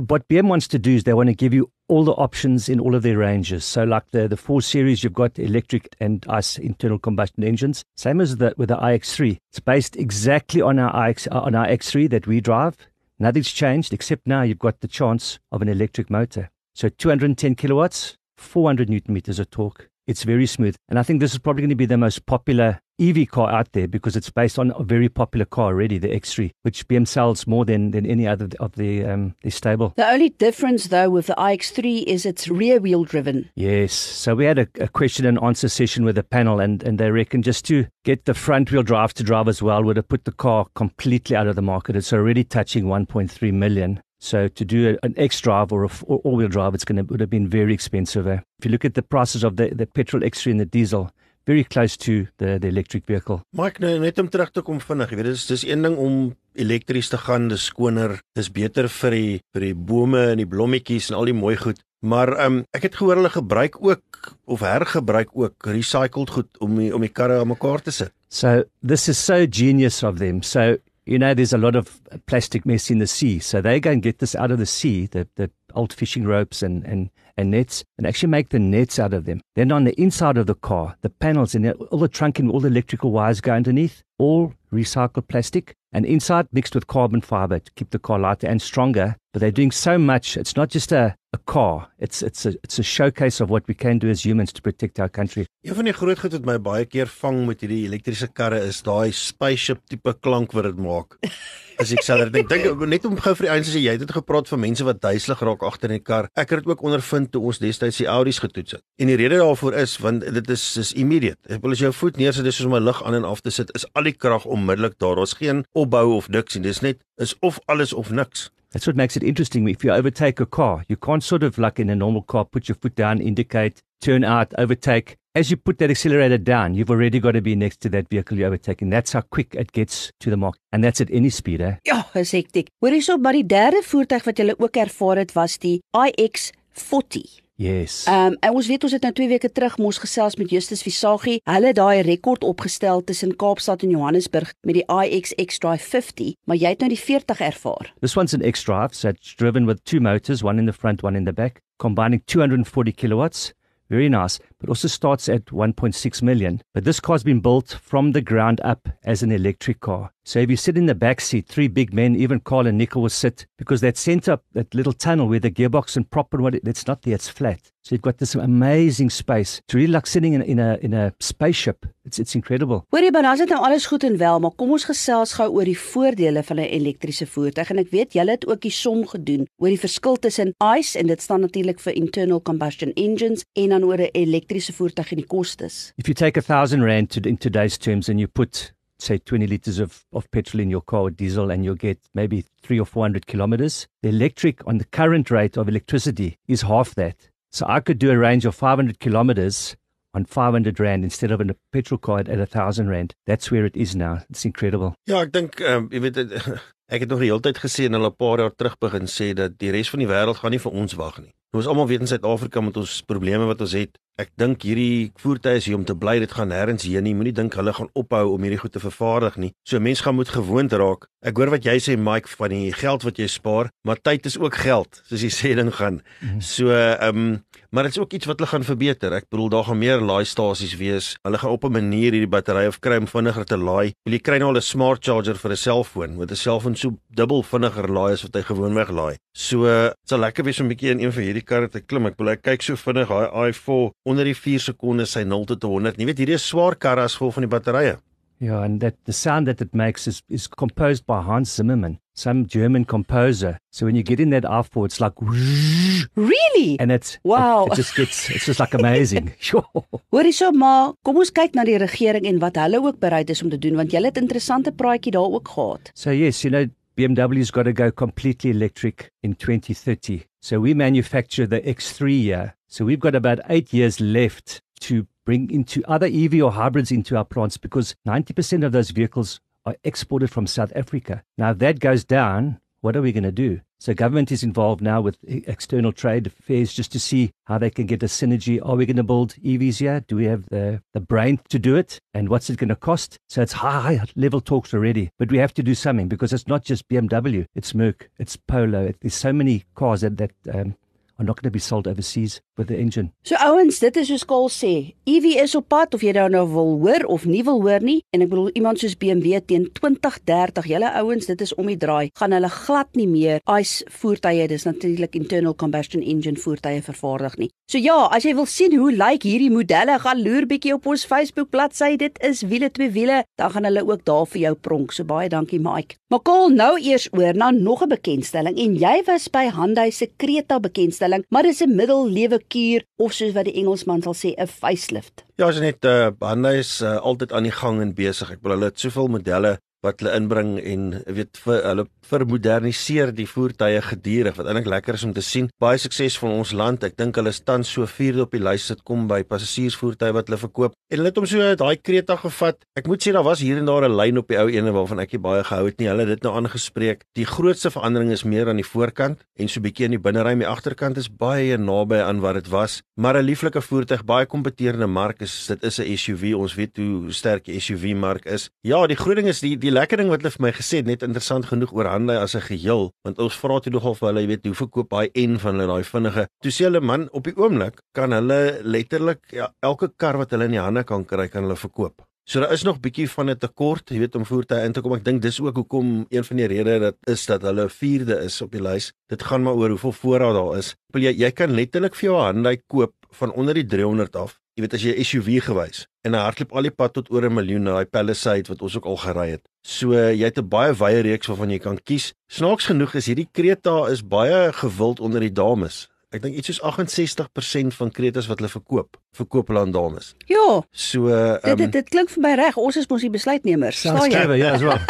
what 0.07 0.27
BM 0.29 0.47
wants 0.47 0.67
to 0.69 0.79
do 0.79 0.95
is 0.95 1.03
they 1.03 1.13
want 1.13 1.29
to 1.29 1.35
give 1.35 1.53
you 1.53 1.69
all 1.89 2.05
the 2.05 2.13
options 2.13 2.69
in 2.69 2.79
all 2.79 2.95
of 2.95 3.03
their 3.03 3.17
ranges. 3.17 3.65
So 3.65 3.83
like 3.83 4.05
the 4.11 4.27
the 4.27 4.37
4 4.37 4.61
series 4.61 5.03
you've 5.03 5.13
got 5.13 5.39
electric 5.39 5.89
and 5.99 6.25
ICE 6.29 6.57
internal 6.59 6.99
combustion 6.99 7.43
engines. 7.43 7.83
Same 7.97 8.21
as 8.21 8.37
the 8.37 8.53
with 8.57 8.69
the 8.69 8.77
iX3. 8.77 9.37
It's 9.51 9.59
based 9.59 9.97
exactly 9.97 10.61
on 10.61 10.79
our 10.79 11.09
iX 11.09 11.27
uh, 11.27 11.41
on 11.41 11.55
our 11.55 11.67
X3 11.67 12.09
that 12.11 12.27
we 12.27 12.39
drive. 12.39 12.77
Nothing's 13.17 13.51
changed 13.51 13.93
except 13.93 14.27
now 14.27 14.43
you've 14.43 14.59
got 14.59 14.79
the 14.79 14.87
chance 14.87 15.39
of 15.51 15.61
an 15.61 15.67
electric 15.67 16.09
motor. 16.09 16.49
So 16.73 16.87
210 16.87 17.55
kilowatts, 17.55 18.15
400 18.37 18.89
newton 18.89 19.13
meters 19.13 19.39
of 19.39 19.49
torque. 19.49 19.89
It's 20.09 20.23
very 20.23 20.47
smooth. 20.47 20.75
And 20.89 20.97
I 20.97 21.03
think 21.03 21.19
this 21.19 21.33
is 21.33 21.37
probably 21.37 21.61
going 21.61 21.69
to 21.69 21.75
be 21.75 21.85
the 21.85 21.95
most 21.95 22.25
popular 22.25 22.81
EV 22.99 23.29
car 23.29 23.51
out 23.51 23.71
there 23.73 23.87
because 23.87 24.15
it's 24.15 24.31
based 24.31 24.57
on 24.57 24.73
a 24.75 24.81
very 24.81 25.07
popular 25.07 25.45
car 25.45 25.67
already, 25.67 25.99
the 25.99 26.07
X3, 26.07 26.49
which 26.63 26.87
BM 26.87 27.07
sells 27.07 27.45
more 27.45 27.63
than, 27.63 27.91
than 27.91 28.07
any 28.07 28.27
other 28.27 28.49
of 28.59 28.71
the 28.71 29.05
um, 29.05 29.35
the 29.43 29.51
stable. 29.51 29.93
The 29.97 30.09
only 30.09 30.29
difference 30.29 30.87
though 30.87 31.11
with 31.11 31.27
the 31.27 31.35
iX3 31.35 32.05
is 32.05 32.25
it's 32.25 32.47
rear 32.47 32.79
wheel 32.79 33.03
driven. 33.03 33.51
Yes. 33.53 33.93
So 33.93 34.33
we 34.33 34.45
had 34.45 34.57
a, 34.57 34.67
a 34.79 34.87
question 34.87 35.27
and 35.27 35.39
answer 35.43 35.69
session 35.69 36.03
with 36.05 36.15
the 36.15 36.23
panel, 36.23 36.59
and, 36.59 36.81
and 36.81 36.97
they 36.97 37.11
reckon 37.11 37.43
just 37.43 37.63
to 37.65 37.85
get 38.03 38.25
the 38.25 38.33
front 38.33 38.71
wheel 38.71 38.81
drive 38.81 39.13
to 39.13 39.23
drive 39.23 39.47
as 39.47 39.61
well 39.61 39.83
would 39.83 39.97
have 39.97 40.09
put 40.09 40.25
the 40.25 40.31
car 40.31 40.65
completely 40.73 41.35
out 41.35 41.45
of 41.45 41.55
the 41.55 41.61
market. 41.61 41.95
It's 41.95 42.13
already 42.13 42.43
touching 42.43 42.85
1.3 42.85 43.53
million. 43.53 44.01
So 44.19 44.47
to 44.47 44.65
do 44.65 44.89
a, 44.91 45.05
an 45.05 45.13
X 45.17 45.39
drive 45.41 45.71
or 45.71 45.85
a 45.85 45.89
or 46.03 46.19
all-wheel 46.19 46.49
drive, 46.49 46.75
it's 46.75 46.85
going 46.85 46.97
to 46.97 47.03
would 47.03 47.21
have 47.21 47.29
been 47.29 47.47
very 47.47 47.73
expensive. 47.73 48.27
Eh? 48.27 48.39
If 48.59 48.65
you 48.65 48.71
look 48.71 48.85
at 48.85 48.93
the 48.93 49.01
prices 49.01 49.43
of 49.43 49.55
the, 49.55 49.69
the 49.69 49.85
petrol 49.85 50.21
X3 50.21 50.51
and 50.51 50.59
the 50.59 50.65
diesel, 50.65 51.09
very 51.47 51.63
close 51.63 51.97
to 51.97 52.27
the, 52.37 52.59
the 52.59 52.67
electric 52.67 53.05
vehicle. 53.07 53.41
Mike, 53.57 53.81
nou 53.81 53.95
net 54.03 54.19
om 54.21 54.29
terug 54.29 54.51
te 54.53 54.61
kom 54.65 54.81
vinnig, 54.83 55.09
jy 55.09 55.17
weet 55.17 55.29
dis 55.31 55.45
dis 55.49 55.65
een 55.65 55.87
ding 55.87 55.95
om 55.97 56.17
elektries 56.59 57.09
te 57.09 57.17
gaan, 57.17 57.47
dis 57.49 57.69
skoner, 57.71 58.19
dis 58.37 58.51
beter 58.53 58.89
vir 58.99 59.15
die 59.15 59.37
vir 59.55 59.69
die 59.69 59.75
bome 59.91 60.25
en 60.33 60.43
die 60.43 60.49
blommetjies 60.49 61.09
en 61.09 61.17
al 61.17 61.31
die 61.31 61.37
mooi 61.37 61.55
goed. 61.57 61.81
Maar 62.05 62.33
ehm 62.35 62.59
um, 62.59 62.61
ek 62.75 62.85
het 62.87 62.99
gehoor 62.99 63.19
hulle 63.19 63.31
gebruik 63.33 63.79
ook 63.81 64.35
of 64.45 64.61
hergebruik 64.63 65.33
ook 65.33 65.71
recycled 65.73 66.29
goed 66.35 66.61
om 66.63 66.77
die, 66.79 66.93
om 66.95 67.03
die 67.03 67.11
karre 67.11 67.41
aan 67.41 67.51
mekaar 67.51 67.81
te 67.83 67.91
sit. 67.91 68.13
So 68.29 68.63
this 68.85 69.09
is 69.09 69.17
so 69.17 69.47
genius 69.49 70.03
of 70.03 70.19
them. 70.21 70.43
So 70.43 70.77
you 71.09 71.17
know, 71.17 71.33
there's 71.33 71.53
a 71.53 71.57
lot 71.57 71.75
of 71.75 71.99
plastic 72.27 72.67
mess 72.67 72.91
in 72.91 72.99
the 72.99 73.07
sea. 73.07 73.39
So 73.39 73.61
they 73.61 73.79
go 73.79 73.89
and 73.91 74.01
get 74.01 74.19
this 74.19 74.35
out 74.35 74.51
of 74.51 74.59
the 74.59 74.65
sea, 74.67 75.07
the 75.07 75.27
the 75.35 75.49
old 75.73 75.91
fishing 75.91 76.23
ropes 76.25 76.61
and 76.61 76.83
and 76.85 77.09
and 77.35 77.49
nets, 77.49 77.83
and 77.97 78.05
actually 78.05 78.29
make 78.29 78.49
the 78.49 78.59
nets 78.59 78.99
out 78.99 79.13
of 79.13 79.25
them. 79.25 79.41
Then 79.55 79.71
on 79.71 79.85
the 79.85 79.99
inside 79.99 80.37
of 80.37 80.45
the 80.45 80.55
car, 80.55 80.97
the 81.01 81.09
panels 81.09 81.55
and 81.55 81.71
all 81.71 81.99
the 81.99 82.07
trunk 82.07 82.37
and 82.37 82.51
all 82.51 82.59
the 82.59 82.67
electrical 82.67 83.11
wires 83.11 83.41
go 83.41 83.53
underneath, 83.53 84.03
all 84.19 84.53
recycled 84.71 85.27
plastic, 85.27 85.73
and 85.91 86.05
inside 86.05 86.47
mixed 86.51 86.75
with 86.75 86.85
carbon 86.85 87.21
fiber 87.21 87.57
to 87.57 87.71
keep 87.73 87.89
the 87.89 87.97
car 87.97 88.19
lighter 88.19 88.47
and 88.47 88.61
stronger. 88.61 89.15
But 89.33 89.39
they're 89.39 89.51
doing 89.51 89.71
so 89.71 89.97
much. 89.97 90.37
It's 90.37 90.55
not 90.55 90.69
just 90.69 90.91
a 90.91 91.15
a 91.31 91.37
car. 91.37 91.89
It's 91.99 92.21
it's 92.21 92.45
a 92.45 92.55
it's 92.63 92.79
a 92.79 92.83
showcase 92.83 93.39
of 93.39 93.49
what 93.49 93.67
we 93.67 93.73
can 93.73 93.99
do 93.99 94.09
as 94.09 94.25
humans 94.25 94.51
to 94.53 94.61
protect 94.61 94.99
our 94.99 95.09
country. 95.09 95.45
Een 95.61 95.75
van 95.75 95.85
die 95.85 95.93
groot 95.93 96.19
goed 96.19 96.33
wat 96.33 96.45
my 96.45 96.57
baie 96.57 96.85
keer 96.89 97.09
vang 97.21 97.43
met 97.45 97.61
hierdie 97.61 97.83
elektriese 97.85 98.29
karre 98.33 98.61
is 98.65 98.81
daai 98.85 99.11
spaceship 99.13 99.83
tipe 99.91 100.13
klank 100.25 100.55
wat 100.57 100.71
dit 100.71 100.79
maak. 100.81 101.19
As 101.79 101.93
ek 101.95 102.01
sal 102.03 102.25
dink 102.33 102.49
dink 102.51 102.81
net 102.91 103.05
om 103.07 103.15
gou 103.15 103.31
vir 103.37 103.45
die 103.45 103.51
ouens 103.53 103.69
sê 103.71 103.79
jy 103.79 103.93
het 103.95 104.11
gepraat 104.11 104.49
van 104.51 104.59
mense 104.65 104.83
wat 104.87 104.99
duiselig 105.05 105.45
raak 105.47 105.63
agter 105.69 105.93
in 105.93 105.99
die 105.99 106.03
kar. 106.03 106.27
Ek 106.35 106.49
het 106.51 106.65
dit 106.65 106.73
ook 106.73 106.83
ondervind 106.83 107.31
toe 107.31 107.45
ons 107.51 107.61
destyds 107.61 108.01
die 108.01 108.09
Audi's 108.11 108.41
getoets 108.43 108.79
het. 108.79 108.83
En 108.99 109.13
die 109.13 109.15
rede 109.21 109.39
daarvoor 109.39 109.77
is 109.85 109.95
want 110.03 110.25
dit 110.25 110.53
is 110.57 110.65
is 110.81 110.93
immediate. 110.97 111.39
Ek 111.47 111.61
wil 111.63 111.77
as 111.77 111.85
jou 111.85 111.93
voet 112.01 112.19
neersit 112.19 112.49
dis 112.49 112.59
soos 112.59 112.67
om 112.67 112.75
'n 112.75 112.87
lig 112.89 113.03
aan 113.05 113.21
en 113.21 113.29
af 113.29 113.45
te 113.45 113.53
sit 113.53 113.71
is 113.77 113.85
al 113.93 114.09
die 114.09 114.17
krag 114.17 114.49
onmiddellik 114.49 114.97
daar. 114.99 115.15
Daar's 115.15 115.37
geen 115.37 115.63
opbou 115.71 116.17
of 116.17 116.27
niks 116.29 116.55
nie. 116.55 116.63
Dis 116.63 116.81
net 116.81 117.05
is 117.21 117.35
of 117.39 117.59
alles 117.67 117.93
of 117.93 118.09
niks. 118.09 118.49
That's 118.71 118.85
what 118.85 118.95
makes 118.95 119.17
it 119.17 119.23
interesting. 119.23 119.67
If 119.67 119.83
you 119.83 119.91
overtake 119.91 120.39
a 120.39 120.45
car, 120.45 120.83
you 120.87 120.95
can't 120.95 121.23
sort 121.23 121.43
of 121.43 121.57
like 121.57 121.79
in 121.79 121.89
a 121.89 121.95
normal 121.95 122.21
car 122.21 122.45
put 122.45 122.67
your 122.69 122.75
foot 122.75 122.95
down, 122.95 123.19
indicate, 123.19 123.81
turn 123.99 124.23
out, 124.23 124.53
overtake. 124.57 125.15
As 125.35 125.49
you 125.49 125.57
put 125.57 125.77
that 125.79 125.89
accelerator 125.89 126.37
down, 126.37 126.73
you've 126.73 126.89
already 126.89 127.19
got 127.19 127.31
to 127.31 127.41
be 127.41 127.55
next 127.55 127.81
to 127.81 127.89
that 127.89 128.09
vehicle 128.09 128.37
you're 128.37 128.47
overtaking. 128.47 128.89
That's 128.89 129.13
how 129.13 129.21
quick 129.21 129.55
it 129.55 129.71
gets 129.71 130.11
to 130.19 130.29
the 130.29 130.37
mark. 130.37 130.55
And 130.71 130.83
that's 130.83 131.01
at 131.01 131.09
any 131.11 131.29
speed, 131.29 131.61
eh? 131.61 131.75
Ja, 131.85 132.03
is 132.13 132.31
hektiek. 132.31 132.69
Hoor 132.81 132.91
hierso, 132.91 133.17
maar 133.17 133.33
die 133.33 133.45
derde 133.45 133.81
voertuig 133.85 134.25
wat 134.25 134.39
jy 134.39 134.53
ook 134.57 134.77
ervaar 134.77 135.17
het 135.17 135.33
was 135.33 135.57
die 135.57 135.79
iX40. 135.97 137.48
Yes. 137.59 138.05
Ehm 138.07 138.25
um, 138.25 138.35
en 138.39 138.53
ons 138.55 138.67
weet 138.67 138.83
ons 138.87 138.93
het 138.95 139.03
nou 139.03 139.11
2 139.13 139.27
weke 139.27 139.49
terug 139.51 139.73
mos 139.83 139.97
gesels 139.99 140.37
met 140.39 140.51
Justus 140.55 140.79
Visagie. 140.85 141.41
Hulle 141.43 141.67
het 141.67 141.75
daai 141.75 142.05
rekord 142.07 142.43
opgestel 142.47 143.03
tussen 143.03 143.33
Kaapstad 143.35 143.83
en 143.83 143.91
Johannesburg 143.91 144.53
met 144.63 144.77
die 144.77 144.85
iX 144.87 145.33
X-Drive 145.35 145.83
50, 145.83 146.37
maar 146.47 146.55
jy 146.55 146.71
het 146.71 146.79
nou 146.79 146.87
die 146.93 146.99
40 146.99 147.41
ervaar. 147.49 147.91
This 147.99 148.15
one's 148.15 148.33
an 148.33 148.47
X 148.47 148.63
drive, 148.63 148.95
so 148.95 149.11
it's 149.11 149.35
driven 149.35 149.67
with 149.67 149.83
two 149.83 149.99
motors, 149.99 150.39
one 150.41 150.57
in 150.57 150.71
the 150.71 150.73
front, 150.73 151.03
one 151.03 151.17
in 151.19 151.25
the 151.25 151.33
back, 151.33 151.59
combining 151.83 152.23
240 152.31 152.95
kilowatts. 152.95 153.51
Very 153.89 154.07
nice. 154.07 154.39
But 154.59 154.69
also 154.69 154.87
starts 154.87 155.29
at 155.29 155.45
1.6 155.45 156.21
million. 156.21 156.61
But 156.73 156.83
this 156.83 156.99
car's 156.99 157.23
been 157.23 157.39
built 157.39 157.77
from 157.81 158.11
the 158.11 158.21
ground 158.21 158.61
up 158.63 158.89
as 159.03 159.23
an 159.23 159.31
electric 159.31 159.79
car. 159.79 160.11
So 160.29 160.39
if 160.39 160.49
you 160.49 160.57
sit 160.57 160.77
in 160.77 160.85
the 160.85 160.93
back 160.93 161.21
seat, 161.21 161.47
three 161.47 161.67
big 161.67 161.91
men, 161.91 162.15
even 162.15 162.39
Carl 162.39 162.67
and 162.67 162.77
Nico 162.77 162.99
will 162.99 163.09
sit 163.09 163.47
because 163.57 163.81
that 163.81 163.97
center, 163.97 164.39
that 164.53 164.75
little 164.75 164.93
tunnel 164.93 165.27
where 165.27 165.39
the 165.39 165.49
gearbox 165.49 165.97
and 165.97 166.07
prop 166.07 166.33
and 166.33 166.43
what 166.43 166.53
it, 166.53 166.67
it's 166.67 166.85
not 166.85 167.01
there, 167.01 167.15
it's 167.15 167.27
flat. 167.27 167.71
So 167.81 167.95
you've 167.95 168.03
got 168.03 168.19
this 168.19 168.35
amazing 168.35 169.09
space. 169.09 169.61
It's 169.65 169.73
really 169.73 169.91
like 169.91 170.05
sitting 170.05 170.33
in, 170.33 170.43
in 170.43 170.59
a 170.59 170.77
in 170.81 170.93
a 170.93 171.13
spaceship. 171.19 171.87
It's 172.05 172.19
it's 172.19 172.35
incredible. 172.35 172.85
Hoorie, 172.91 173.11
maar 173.11 173.25
as 173.25 173.39
dit 173.39 173.49
nou 173.49 173.63
alles 173.65 173.87
goed 173.89 174.03
en 174.03 174.17
wel, 174.17 174.39
maar 174.39 174.51
kom 174.59 174.75
ons 174.75 174.85
gesels 174.85 175.33
gou 175.39 175.47
oor 175.55 175.65
die 175.65 175.77
voordele 175.79 176.43
van 176.43 176.59
'n 176.59 176.67
elektriese 176.77 177.25
voertuig 177.25 177.69
en 177.71 177.79
ek 177.79 177.89
weet 177.89 178.13
julle 178.13 178.31
het 178.31 178.45
ook 178.45 178.61
die 178.61 178.71
som 178.71 179.07
gedoen 179.07 179.47
oor 179.57 179.69
die 179.69 179.79
verskil 179.79 180.19
tussen 180.19 180.53
ICE 180.59 180.99
en 180.99 181.07
dit 181.07 181.21
staan 181.21 181.41
natuurlik 181.41 181.79
vir 181.79 181.93
internal 181.93 182.41
combustion 182.41 182.91
engines 182.93 183.41
en 183.55 183.69
dan 183.69 183.83
oor 183.83 183.97
'n 183.97 184.11
elektriese 184.49 184.73
voertuig 184.73 185.11
en 185.11 185.21
die 185.21 185.27
kostes. 185.27 185.93
If 185.97 186.07
you 186.07 186.13
take 186.13 186.37
a 186.37 186.41
thousand 186.41 186.83
rand 186.83 187.09
to 187.11 187.21
in 187.27 187.37
today's 187.37 187.77
terms 187.77 188.09
and 188.09 188.19
you 188.19 188.27
put 188.27 188.73
say 188.97 189.17
20 189.17 189.47
liters 189.47 189.79
of, 189.79 190.05
of 190.11 190.29
petrol 190.31 190.59
in 190.59 190.69
your 190.69 190.81
car 190.81 191.01
or 191.01 191.11
diesel 191.11 191.51
and 191.51 191.63
you'll 191.63 191.75
get 191.75 191.99
maybe 192.13 192.43
three 192.61 192.79
or 192.79 192.85
400 192.85 193.27
kilometers. 193.27 193.87
The 194.01 194.09
electric 194.09 194.65
on 194.67 194.77
the 194.77 194.85
current 194.85 195.31
rate 195.31 195.55
of 195.57 195.69
electricity 195.69 196.37
is 196.47 196.63
half 196.63 196.95
that. 196.95 197.29
So 197.51 197.65
I 197.67 197.79
could 197.79 197.97
do 197.99 198.11
a 198.11 198.17
range 198.17 198.45
of 198.45 198.55
500 198.55 198.99
kilometers 198.99 199.77
on 200.13 200.25
500 200.25 200.79
rand 200.79 201.03
instead 201.03 201.31
of 201.31 201.39
in 201.39 201.49
a 201.49 201.55
petrol 201.71 201.97
car 201.97 202.19
at 202.19 202.27
1000 202.27 202.89
rand. 202.89 203.13
That's 203.25 203.51
where 203.51 203.65
it 203.65 203.77
is 203.77 203.95
now. 203.95 204.19
It's 204.29 204.43
incredible. 204.43 204.95
Ja, 205.07 205.21
ek 205.21 205.31
dink 205.31 205.61
um, 205.61 205.87
jy 205.93 206.01
weet 206.01 206.17
ek 206.93 207.05
het 207.05 207.09
nog 207.09 207.21
die 207.21 207.29
hele 207.29 207.43
tyd 207.45 207.61
gesê 207.61 207.85
en 207.85 207.95
hulle 207.95 208.09
'n 208.09 208.17
paar 208.17 208.41
jaar 208.41 208.55
terug 208.55 208.79
begin 208.81 209.05
sê 209.05 209.33
dat 209.37 209.59
die 209.61 209.71
res 209.71 209.89
van 209.93 210.01
die 210.01 210.09
wêreld 210.09 210.41
gaan 210.41 210.51
nie 210.51 210.63
vir 210.65 210.73
ons 210.73 210.97
wag 210.97 211.21
nie. 211.21 211.31
Ons 211.53 211.69
almal 211.69 211.87
weet 211.89 212.01
in 212.01 212.09
Suid-Afrika 212.09 212.61
met 212.61 212.77
ons 212.77 213.01
probleme 213.09 213.45
wat 213.49 213.61
ons 213.61 213.73
het. 213.73 213.97
Ek 214.19 214.31
dink 214.35 214.65
hierdie 214.67 215.11
voertuie 215.15 215.55
is 215.55 215.65
hier 215.69 215.77
om 215.77 215.85
te 215.85 215.95
bly. 215.95 216.17
Dit 216.19 216.33
gaan 216.35 216.49
nêrens 216.51 216.83
heen 216.83 217.03
nie. 217.03 217.13
Moenie 217.15 217.35
dink 217.35 217.53
hulle 217.55 217.73
gaan 217.73 217.91
ophou 217.93 218.33
om 218.33 218.43
hierdie 218.43 218.59
goed 218.59 218.73
te 218.75 218.81
vervaardig 218.83 219.37
nie. 219.37 219.53
So 219.63 219.79
mense 219.79 220.03
gaan 220.03 220.17
moet 220.17 220.33
gewoond 220.33 220.73
raak. 220.73 221.07
Ek 221.19 221.35
hoor 221.35 221.51
wat 221.51 221.65
jy 221.67 221.75
sê 221.83 221.97
Mike 221.99 222.31
van 222.31 222.53
die 222.53 222.71
geld 222.71 223.03
wat 223.03 223.17
jy 223.19 223.25
spaar, 223.27 223.67
maar 223.83 223.99
tyd 223.99 224.23
is 224.29 224.37
ook 224.39 224.55
geld, 224.55 225.01
soos 225.03 225.23
die 225.25 225.31
sê 225.39 225.51
ding 225.59 225.71
gaan. 225.75 226.01
Mhm. 226.19 226.39
So 226.39 226.71
ehm 226.71 227.23
um, 227.23 227.31
maar 227.69 227.85
dit 227.85 227.91
is 227.91 227.99
ook 228.01 228.13
iets 228.17 228.25
wat 228.25 228.39
hulle 228.39 228.49
gaan 228.49 228.63
verbeter. 228.65 229.13
Ek 229.13 229.27
bedoel 229.29 229.49
daar 229.53 229.67
gaan 229.67 229.77
meer 229.77 230.01
laaistasies 230.01 230.73
wees. 230.79 231.09
Hulle 231.27 231.37
gaan 231.37 231.51
op 231.51 231.65
'n 231.67 231.71
manier 231.71 232.15
hierdie 232.15 232.29
batterye 232.29 232.67
of 232.67 232.79
kry 232.79 232.97
om 232.97 233.07
vinniger 233.07 233.45
te 233.45 233.57
laai. 233.57 233.93
Jy 234.09 234.19
kry 234.19 234.39
nou 234.39 234.49
al 234.49 234.57
'n 234.57 234.61
smart 234.61 235.03
charger 235.03 235.35
vir 235.35 235.51
'n 235.51 235.55
selfoon 235.57 236.17
met 236.17 236.31
'n 236.31 236.35
selfoon 236.35 236.75
so 236.75 236.97
dubbel 237.13 237.43
vinniger 237.43 237.87
laai 237.87 238.13
as 238.13 238.23
wat 238.23 238.33
hy 238.33 238.41
gewoonweg 238.41 238.89
laai. 238.89 239.15
So 239.35 239.63
dit 239.65 239.93
sal 240.09 240.19
lekker 240.19 240.43
wees 240.43 240.59
om 240.59 240.65
'n 240.65 240.73
bietjie 240.73 240.91
in 240.91 240.99
een 240.99 241.13
van 241.13 241.23
hierdie 241.23 241.45
karre 241.45 241.69
te 241.69 241.81
klim. 241.81 242.05
Ek 242.05 242.15
bedoel 242.17 242.33
ek 242.33 242.41
kyk 242.41 242.61
so 242.61 242.75
vinnig 242.75 243.07
daai 243.07 243.51
i4 243.51 243.91
onder 244.09 244.27
die 244.27 244.37
4 244.37 244.69
sekondes 244.71 245.15
sy 245.15 245.25
0 245.27 245.49
tot 245.53 245.65
100. 245.69 245.99
Jy 245.99 246.09
weet 246.09 246.21
hierdie 246.23 246.37
is 246.39 246.47
swaar 246.49 246.77
karre 246.81 247.05
as 247.05 247.17
gevolg 247.17 247.37
van 247.37 247.45
die 247.45 247.53
batterye. 247.53 247.97
Yeah, 248.39 248.63
and 248.63 248.79
that 248.79 248.95
the 249.03 249.11
sound 249.11 249.47
that 249.47 249.59
it 249.59 249.75
makes 249.75 250.07
is, 250.07 250.23
is 250.29 250.47
composed 250.47 251.05
by 251.05 251.21
Hans 251.21 251.53
Zimmermann, 251.53 251.99
some 252.13 252.45
German 252.47 252.85
composer. 252.85 253.57
So 253.69 253.85
when 253.85 253.95
you 253.95 254.03
get 254.03 254.21
in 254.21 254.29
that 254.29 254.45
i4, 254.45 254.85
it's 254.85 255.01
like 255.01 255.13
really, 255.19 256.79
and 256.79 256.89
it's 256.89 257.19
wow, 257.23 257.65
it, 257.65 257.73
it 257.73 257.75
just 257.75 257.95
gets 257.97 258.29
it's 258.29 258.45
just 258.45 258.61
like 258.61 258.73
amazing. 258.73 259.33
sure. 259.39 259.67
Hoorie 260.11 260.31
so 260.31 260.53
maar, 260.55 260.93
kom 261.03 261.19
ons 261.19 261.33
kyk 261.35 261.59
na 261.59 261.67
die 261.67 261.75
regering 261.83 262.29
en 262.31 262.39
wat 262.39 262.55
hulle 262.63 262.79
ook 262.79 263.01
bereid 263.03 263.29
is 263.29 263.43
om 263.43 263.51
te 263.51 263.59
doen 263.59 263.75
want 263.75 263.91
jy 263.91 264.05
het 264.07 264.21
interessante 264.23 264.71
praatjie 264.71 265.11
daar 265.17 265.35
ook 265.35 265.51
gehad. 265.57 265.91
So 265.93 266.15
yes, 266.15 266.39
you 266.47 266.53
know 266.55 266.71
BMW's 266.95 267.51
got 267.51 267.63
to 267.63 267.73
go 267.73 267.91
completely 267.91 268.51
electric 268.51 269.11
in 269.21 269.35
2030. 269.35 270.23
So 270.39 270.61
we 270.61 270.73
manufacture 270.73 271.45
the 271.45 271.59
X3 271.59 272.23
here. 272.23 272.55
So 272.71 272.85
we've 272.85 272.99
got 272.99 273.15
about 273.15 273.39
eight 273.49 273.73
years 273.73 273.99
left 273.99 274.61
to 274.81 275.07
bring 275.25 275.49
into 275.49 275.83
other 275.87 276.05
EV 276.05 276.35
or 276.43 276.51
hybrids 276.51 276.91
into 276.91 277.17
our 277.17 277.25
plants 277.25 277.57
because 277.57 277.95
90% 278.07 278.63
of 278.63 278.71
those 278.71 278.91
vehicles 278.91 279.39
are 279.65 279.75
exported 279.83 280.29
from 280.29 280.45
South 280.45 280.71
Africa. 280.75 281.23
Now, 281.35 281.49
if 281.49 281.57
that 281.57 281.79
goes 281.79 282.03
down, 282.03 282.59
what 282.81 282.95
are 282.95 283.01
we 283.01 283.11
going 283.11 283.23
to 283.23 283.31
do? 283.31 283.61
So 283.79 283.95
government 283.95 284.31
is 284.31 284.43
involved 284.43 284.81
now 284.81 285.01
with 285.01 285.17
external 285.27 285.91
trade 285.91 286.27
affairs 286.27 286.71
just 286.71 286.91
to 286.91 286.99
see 286.99 287.31
how 287.45 287.57
they 287.57 287.71
can 287.71 287.87
get 287.87 288.03
a 288.03 288.05
synergy. 288.05 288.59
Are 288.63 288.75
we 288.75 288.85
going 288.85 288.97
to 288.97 289.03
build 289.03 289.33
EVs 289.43 289.79
here? 289.79 290.01
Do 290.01 290.17
we 290.17 290.25
have 290.25 290.45
the, 290.49 290.83
the 290.93 290.99
brain 290.99 291.39
to 291.49 291.57
do 291.57 291.75
it? 291.75 291.97
And 292.13 292.29
what's 292.29 292.51
it 292.51 292.57
going 292.57 292.69
to 292.69 292.75
cost? 292.75 293.17
So 293.29 293.41
it's 293.41 293.53
high 293.53 294.03
level 294.15 294.41
talks 294.41 294.75
already, 294.75 295.09
but 295.17 295.31
we 295.31 295.39
have 295.39 295.55
to 295.55 295.63
do 295.63 295.73
something 295.73 296.07
because 296.07 296.33
it's 296.33 296.47
not 296.47 296.65
just 296.65 296.87
BMW, 296.87 297.47
it's 297.55 297.73
Merck, 297.73 298.09
it's 298.19 298.35
Polo. 298.35 298.93
There's 299.01 299.15
so 299.15 299.33
many 299.33 299.63
cars 299.73 300.01
that, 300.01 300.17
that 300.17 300.31
um, 300.53 300.75
are 301.19 301.25
not 301.25 301.35
going 301.35 301.51
to 301.51 301.51
be 301.51 301.59
sold 301.59 301.87
overseas 301.87 302.39
with 302.57 302.67
the 302.67 302.77
engine. 302.77 303.11
So 303.23 303.35
ouens, 303.35 303.79
dit 303.83 303.97
is 303.99 304.07
soos 304.09 304.25
Kol 304.29 304.47
sê, 304.53 304.95
EV 305.09 305.25
is 305.43 305.55
op 305.57 305.67
pad 305.71 305.93
of 305.93 306.03
jy 306.05 306.13
daar 306.15 306.31
nou 306.31 306.45
wil 306.49 306.75
hoor 306.83 307.05
of 307.11 307.25
nie 307.27 307.43
wil 307.43 307.61
hoor 307.65 307.83
nie 307.83 307.99
en 308.15 308.23
ek 308.23 308.31
bedoel 308.31 308.51
iemand 308.57 308.81
soos 308.81 308.95
BMW 308.99 309.41
teen 309.45 309.67
2030, 309.77 310.69
julle 310.71 310.91
ouens, 311.01 311.29
dit 311.29 311.43
is 311.45 311.53
om 311.59 311.69
die 311.69 311.77
draai, 311.79 312.09
gaan 312.19 312.35
hulle 312.35 312.49
glad 312.53 312.89
nie 312.99 313.07
meer 313.09 313.43
ICE 313.43 313.87
voertuie, 313.99 314.47
dis 314.51 314.67
natuurlik 314.67 315.17
internal 315.19 315.55
combustion 315.55 316.03
engine 316.03 316.39
voertuie 316.39 316.81
vervaardig 316.85 317.37
nie. 317.43 317.49
So 317.69 317.77
ja, 317.77 317.97
as 318.09 318.25
jy 318.25 318.33
wil 318.37 318.47
sien 318.49 318.73
hoe 318.79 318.89
lyk 318.89 319.09
like 319.09 319.27
hierdie 319.29 319.51
modelle, 319.53 319.99
gaan 320.01 320.23
loer 320.23 320.47
bietjie 320.49 320.73
op 320.75 320.87
ons 320.89 321.05
Facebook 321.05 321.51
bladsy, 321.53 321.95
dit 322.01 322.15
is 322.25 322.41
wiele 322.49 322.71
twee 322.73 322.89
wiele, 322.95 323.23
dan 323.37 323.53
gaan 323.53 323.67
hulle 323.67 323.83
ook 323.85 324.05
daar 324.07 324.25
vir 324.29 324.41
jou 324.47 324.53
pronk. 324.55 324.95
So 324.95 325.05
baie 325.05 325.29
dankie 325.29 325.59
Mike. 325.61 325.99
Maar 326.09 326.23
Kol, 326.25 326.49
nou 326.53 326.71
eers 326.81 327.07
oor 327.13 327.37
na 327.37 327.51
nog 327.51 327.83
'n 327.83 327.89
bekendstelling 327.89 328.57
en 328.57 328.75
jy 328.75 329.03
was 329.05 329.27
by 329.29 329.49
Hyundai 329.53 329.91
se 329.91 330.09
Creta 330.17 330.59
bekendstelling 330.59 331.08
instelling, 331.09 331.25
maar 331.29 331.43
dis 331.43 331.61
'n 331.61 331.75
middellewe 331.75 332.39
kuur 332.47 332.83
of 332.97 333.13
soos 333.13 333.33
wat 333.33 333.45
die 333.45 333.53
Engelsman 333.53 334.01
sal 334.01 334.13
sê 334.13 334.33
'n 334.35 334.47
facelift. 334.47 335.25
Ja, 335.35 335.47
as 335.47 335.59
net 335.59 335.85
uh, 335.85 336.09
Hyundai 336.19 336.57
is 336.57 336.81
uh, 336.81 336.97
altyd 336.97 337.31
aan 337.31 337.43
die 337.43 337.51
gang 337.51 337.81
en 337.81 337.93
besig. 337.93 338.31
Ek 338.31 338.41
bedoel 338.41 338.57
hulle 338.57 338.69
het 338.69 338.79
soveel 338.79 339.07
modelle 339.07 339.59
wat 339.85 340.01
hulle 340.01 340.15
inbring 340.17 340.57
en 340.59 340.87
weet 341.07 341.39
vir 341.45 341.61
hulle 341.63 341.85
vermoderniseer 342.09 343.13
die 343.15 343.27
voertuie 343.29 343.79
gedurig 343.85 344.35
wat 344.35 344.49
eintlik 344.49 344.67
lekker 344.71 344.97
is 344.97 345.05
om 345.07 345.13
te 345.15 345.23
sien. 345.23 345.49
Baie 345.61 345.79
sukses 345.79 346.17
van 346.19 346.33
ons 346.35 346.51
land. 346.57 346.83
Ek 346.83 346.97
dink 346.99 347.19
hulle 347.19 347.31
staan 347.35 347.63
so 347.67 347.87
vierde 347.87 348.25
op 348.25 348.33
die 348.35 348.41
lys 348.43 348.67
sit 348.71 348.83
kom 348.87 349.07
by 349.09 349.21
passasiersvoertuie 349.29 350.15
wat 350.17 350.29
hulle 350.29 350.41
verkoop. 350.41 350.75
En 350.89 350.99
hulle 350.99 351.11
het 351.11 351.19
hom 351.21 351.27
so 351.29 351.51
daai 351.61 351.77
Creta 351.79 352.17
gevat. 352.19 352.59
Ek 352.79 352.89
moet 352.91 353.03
sê 353.05 353.13
daar 353.15 353.27
was 353.27 353.43
hier 353.45 353.61
en 353.61 353.69
daar 353.69 353.87
'n 353.87 353.95
lyn 353.95 354.17
op 354.17 354.27
die 354.27 354.39
ou 354.39 354.49
ene 354.49 354.71
waarvan 354.71 354.99
ek 354.99 355.15
baie 355.21 355.43
gehou 355.43 355.65
het 355.65 355.79
nie. 355.79 355.87
Hulle 355.87 356.05
het 356.07 356.19
dit 356.19 356.23
nou 356.23 356.33
aangespreek. 356.35 357.03
Die 357.15 357.25
grootste 357.25 357.71
verandering 357.71 358.11
is 358.11 358.23
meer 358.23 358.49
aan 358.49 358.57
die 358.57 358.65
voorkant 358.65 359.19
en 359.37 359.47
so 359.47 359.61
bietjie 359.61 359.85
aan 359.85 359.95
die 359.95 359.99
binneruim. 359.99 360.39
Die 360.39 360.47
agterkant 360.47 360.97
is 360.97 361.07
baie 361.07 361.57
naby 361.57 362.01
aan 362.01 362.19
wat 362.19 362.33
dit 362.33 362.47
was, 362.49 362.81
maar 362.95 363.15
'n 363.15 363.23
lieflike 363.23 363.61
voertuig, 363.61 364.05
baie 364.05 364.25
kompeterende 364.25 364.87
mark 364.87 365.21
is 365.21 365.47
dit 365.47 365.63
is 365.63 365.79
'n 365.79 365.97
SUV. 365.97 366.33
Ons 366.35 366.55
weet 366.55 366.77
hoe 366.77 367.11
sterk 367.11 367.45
die 367.45 367.59
SUV 367.59 367.95
mark 367.95 368.25
is. 368.25 368.49
Ja, 368.61 368.87
die 368.87 368.95
groot 368.95 369.15
ding 369.15 369.27
is 369.27 369.39
die 369.39 369.57
die 369.57 369.68
lekker 369.71 370.01
ding 370.01 370.09
wat 370.09 370.23
hulle 370.23 370.31
vir 370.35 370.45
my 370.45 370.51
gesê 370.55 370.81
het, 370.81 370.87
net 370.89 371.03
interessant 371.05 371.45
genoeg 371.49 371.73
oor 371.75 371.89
Hyundai 371.91 372.17
as 372.17 372.35
'n 372.35 372.41
geheel, 372.41 372.91
want 373.03 373.19
ons 373.19 373.35
vra 373.35 373.59
toe 373.59 373.73
nogal 373.73 373.95
vir 373.95 374.07
hulle, 374.09 374.21
jy 374.21 374.27
weet, 374.27 374.45
hoe 374.45 374.61
verkoop 374.65 374.89
daai 374.89 375.09
N 375.15 375.37
van 375.37 375.59
hulle 375.59 375.67
daai 375.67 375.83
vinnige. 375.83 376.27
Toe 376.41 376.51
sê 376.51 376.63
hulle 376.65 376.81
man, 376.81 377.09
op 377.11 377.23
die 377.23 377.35
oomblik 377.35 377.81
kan 377.93 378.11
hulle 378.11 378.61
letterlik 378.63 379.21
ja, 379.31 379.51
elke 379.61 379.91
kar 379.97 380.17
wat 380.17 380.31
hulle 380.31 380.45
in 380.45 380.51
die 380.51 380.61
hande 380.61 380.83
kan 380.83 381.05
kry, 381.05 381.27
kan 381.27 381.43
hulle 381.43 381.55
verkoop. 381.55 382.01
So 382.29 382.39
daar 382.39 382.51
is 382.53 382.61
nog 382.63 382.77
bietjie 382.79 383.09
van 383.09 383.29
'n 383.29 383.37
tekort, 383.37 383.89
jy 383.89 383.99
weet, 383.99 384.15
om 384.15 384.25
voertuie 384.25 384.63
in 384.63 384.71
te 384.71 384.81
kom. 384.81 384.93
Ek 384.93 385.03
dink 385.03 385.21
dis 385.21 385.39
ook 385.41 385.55
hoekom 385.55 386.05
een 386.09 386.23
van 386.23 386.37
die 386.37 386.45
redes 386.45 386.79
dat 386.79 386.95
is 387.07 387.25
dat 387.25 387.41
hulle 387.41 387.69
vierde 387.69 388.19
is 388.23 388.41
op 388.41 388.51
die 388.51 388.61
lys. 388.61 388.91
Dit 389.09 389.23
gaan 389.23 389.41
maar 389.43 389.55
oor 389.55 389.69
hoeveel 389.69 389.91
voorraad 389.91 390.33
daar 390.33 390.57
is. 390.57 390.75
Jy 390.93 391.13
jy 391.17 391.31
kan 391.31 391.51
letterlik 391.51 391.95
vir 391.95 392.09
jou 392.09 392.21
Hyundai 392.21 392.57
koop 392.67 392.93
van 393.11 393.31
onder 393.31 393.53
die 393.53 393.65
300 393.65 394.15
af. 394.15 394.37
Jy 394.59 394.65
weet 394.65 394.73
as 394.75 394.81
jy 394.83 394.91
'n 394.91 395.05
SUV 395.07 395.27
gewys 395.39 395.85
en 396.03 396.15
hy 396.17 396.19
hardloop 396.19 396.51
al 396.51 396.65
die 396.67 396.75
pad 396.75 396.91
tot 396.91 397.07
oor 397.15 397.23
'n 397.23 397.31
miljoen 397.31 397.63
na 397.63 397.77
daai 397.77 397.87
Palisade 397.87 398.51
wat 398.51 398.61
ons 398.61 398.75
ook 398.75 398.89
al 398.91 398.97
gery 398.99 399.29
het. 399.31 399.47
So 399.63 399.93
jy 399.95 400.25
het 400.27 400.37
'n 400.37 400.49
baie 400.49 400.73
wye 400.75 400.99
reeks 400.99 401.27
waarvan 401.31 401.51
jy 401.51 401.59
kan 401.59 401.79
kies. 401.79 402.11
Snaaks 402.27 402.65
genoeg 402.65 402.95
is 402.95 403.07
hierdie 403.07 403.29
Creta 403.31 403.87
is 403.87 404.03
baie 404.03 404.51
gewild 404.51 404.99
onder 404.99 405.21
die 405.21 405.31
dames. 405.31 405.87
Ek 406.09 406.23
dink 406.23 406.35
iets 406.35 406.49
soos 406.49 406.59
68% 406.65 407.75
van 407.77 407.91
Kretas 407.91 408.25
wat 408.25 408.39
hulle 408.41 408.49
verkoop, 408.49 408.97
verkoop 409.13 409.47
hulle 409.47 409.59
aan 409.59 409.71
dames. 409.71 410.15
Ja. 410.25 410.63
So 410.71 411.05
um, 411.07 411.37
dit, 411.43 411.57
dit 411.57 411.71
dit 411.71 411.89
klink 411.89 412.09
vir 412.09 412.23
my 412.23 412.31
reg. 412.33 412.57
Ons 412.57 412.79
is 412.81 412.87
mos 412.89 413.05
die 413.05 413.11
besluitnemers. 413.13 413.83
Staan 413.83 414.09
jy? 414.09 414.23
Ja, 414.41 414.55
is 414.57 414.65
waar. 414.65 414.81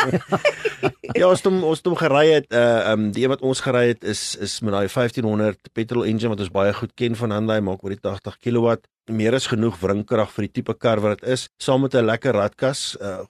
ja, 1.19 1.27
ons 1.27 1.43
het 1.43 1.51
ons 1.51 1.83
het 1.83 1.97
gery 1.99 2.25
het 2.38 2.47
uh 2.55 2.93
um 2.93 3.11
die 3.11 3.25
een 3.25 3.33
wat 3.35 3.43
ons 3.43 3.59
gery 3.59 3.89
het 3.89 4.07
is 4.07 4.38
is 4.39 4.61
met 4.61 4.71
daai 4.71 4.88
1500 4.88 5.73
petrol 5.75 6.07
engine 6.07 6.31
wat 6.31 6.39
ons 6.39 6.55
baie 6.55 6.71
goed 6.73 6.95
ken 6.95 7.19
van 7.19 7.35
Hyundai 7.35 7.59
maak 7.67 7.83
oor 7.83 7.91
die 7.91 7.99
80 7.99 8.39
kW. 8.39 8.79
Meer 9.09 9.33
as 9.33 9.47
genoeg 9.49 9.79
wringkrag 9.81 10.29
vir 10.35 10.45
die 10.45 10.51
tipe 10.59 10.75
kar 10.77 10.99
wat 11.01 11.19
dit 11.19 11.31
is, 11.33 11.47
saam 11.57 11.81
met 11.81 11.95
'n 11.95 12.05
lekker 12.05 12.33
radkas, 12.33 12.95
uh 13.01 13.25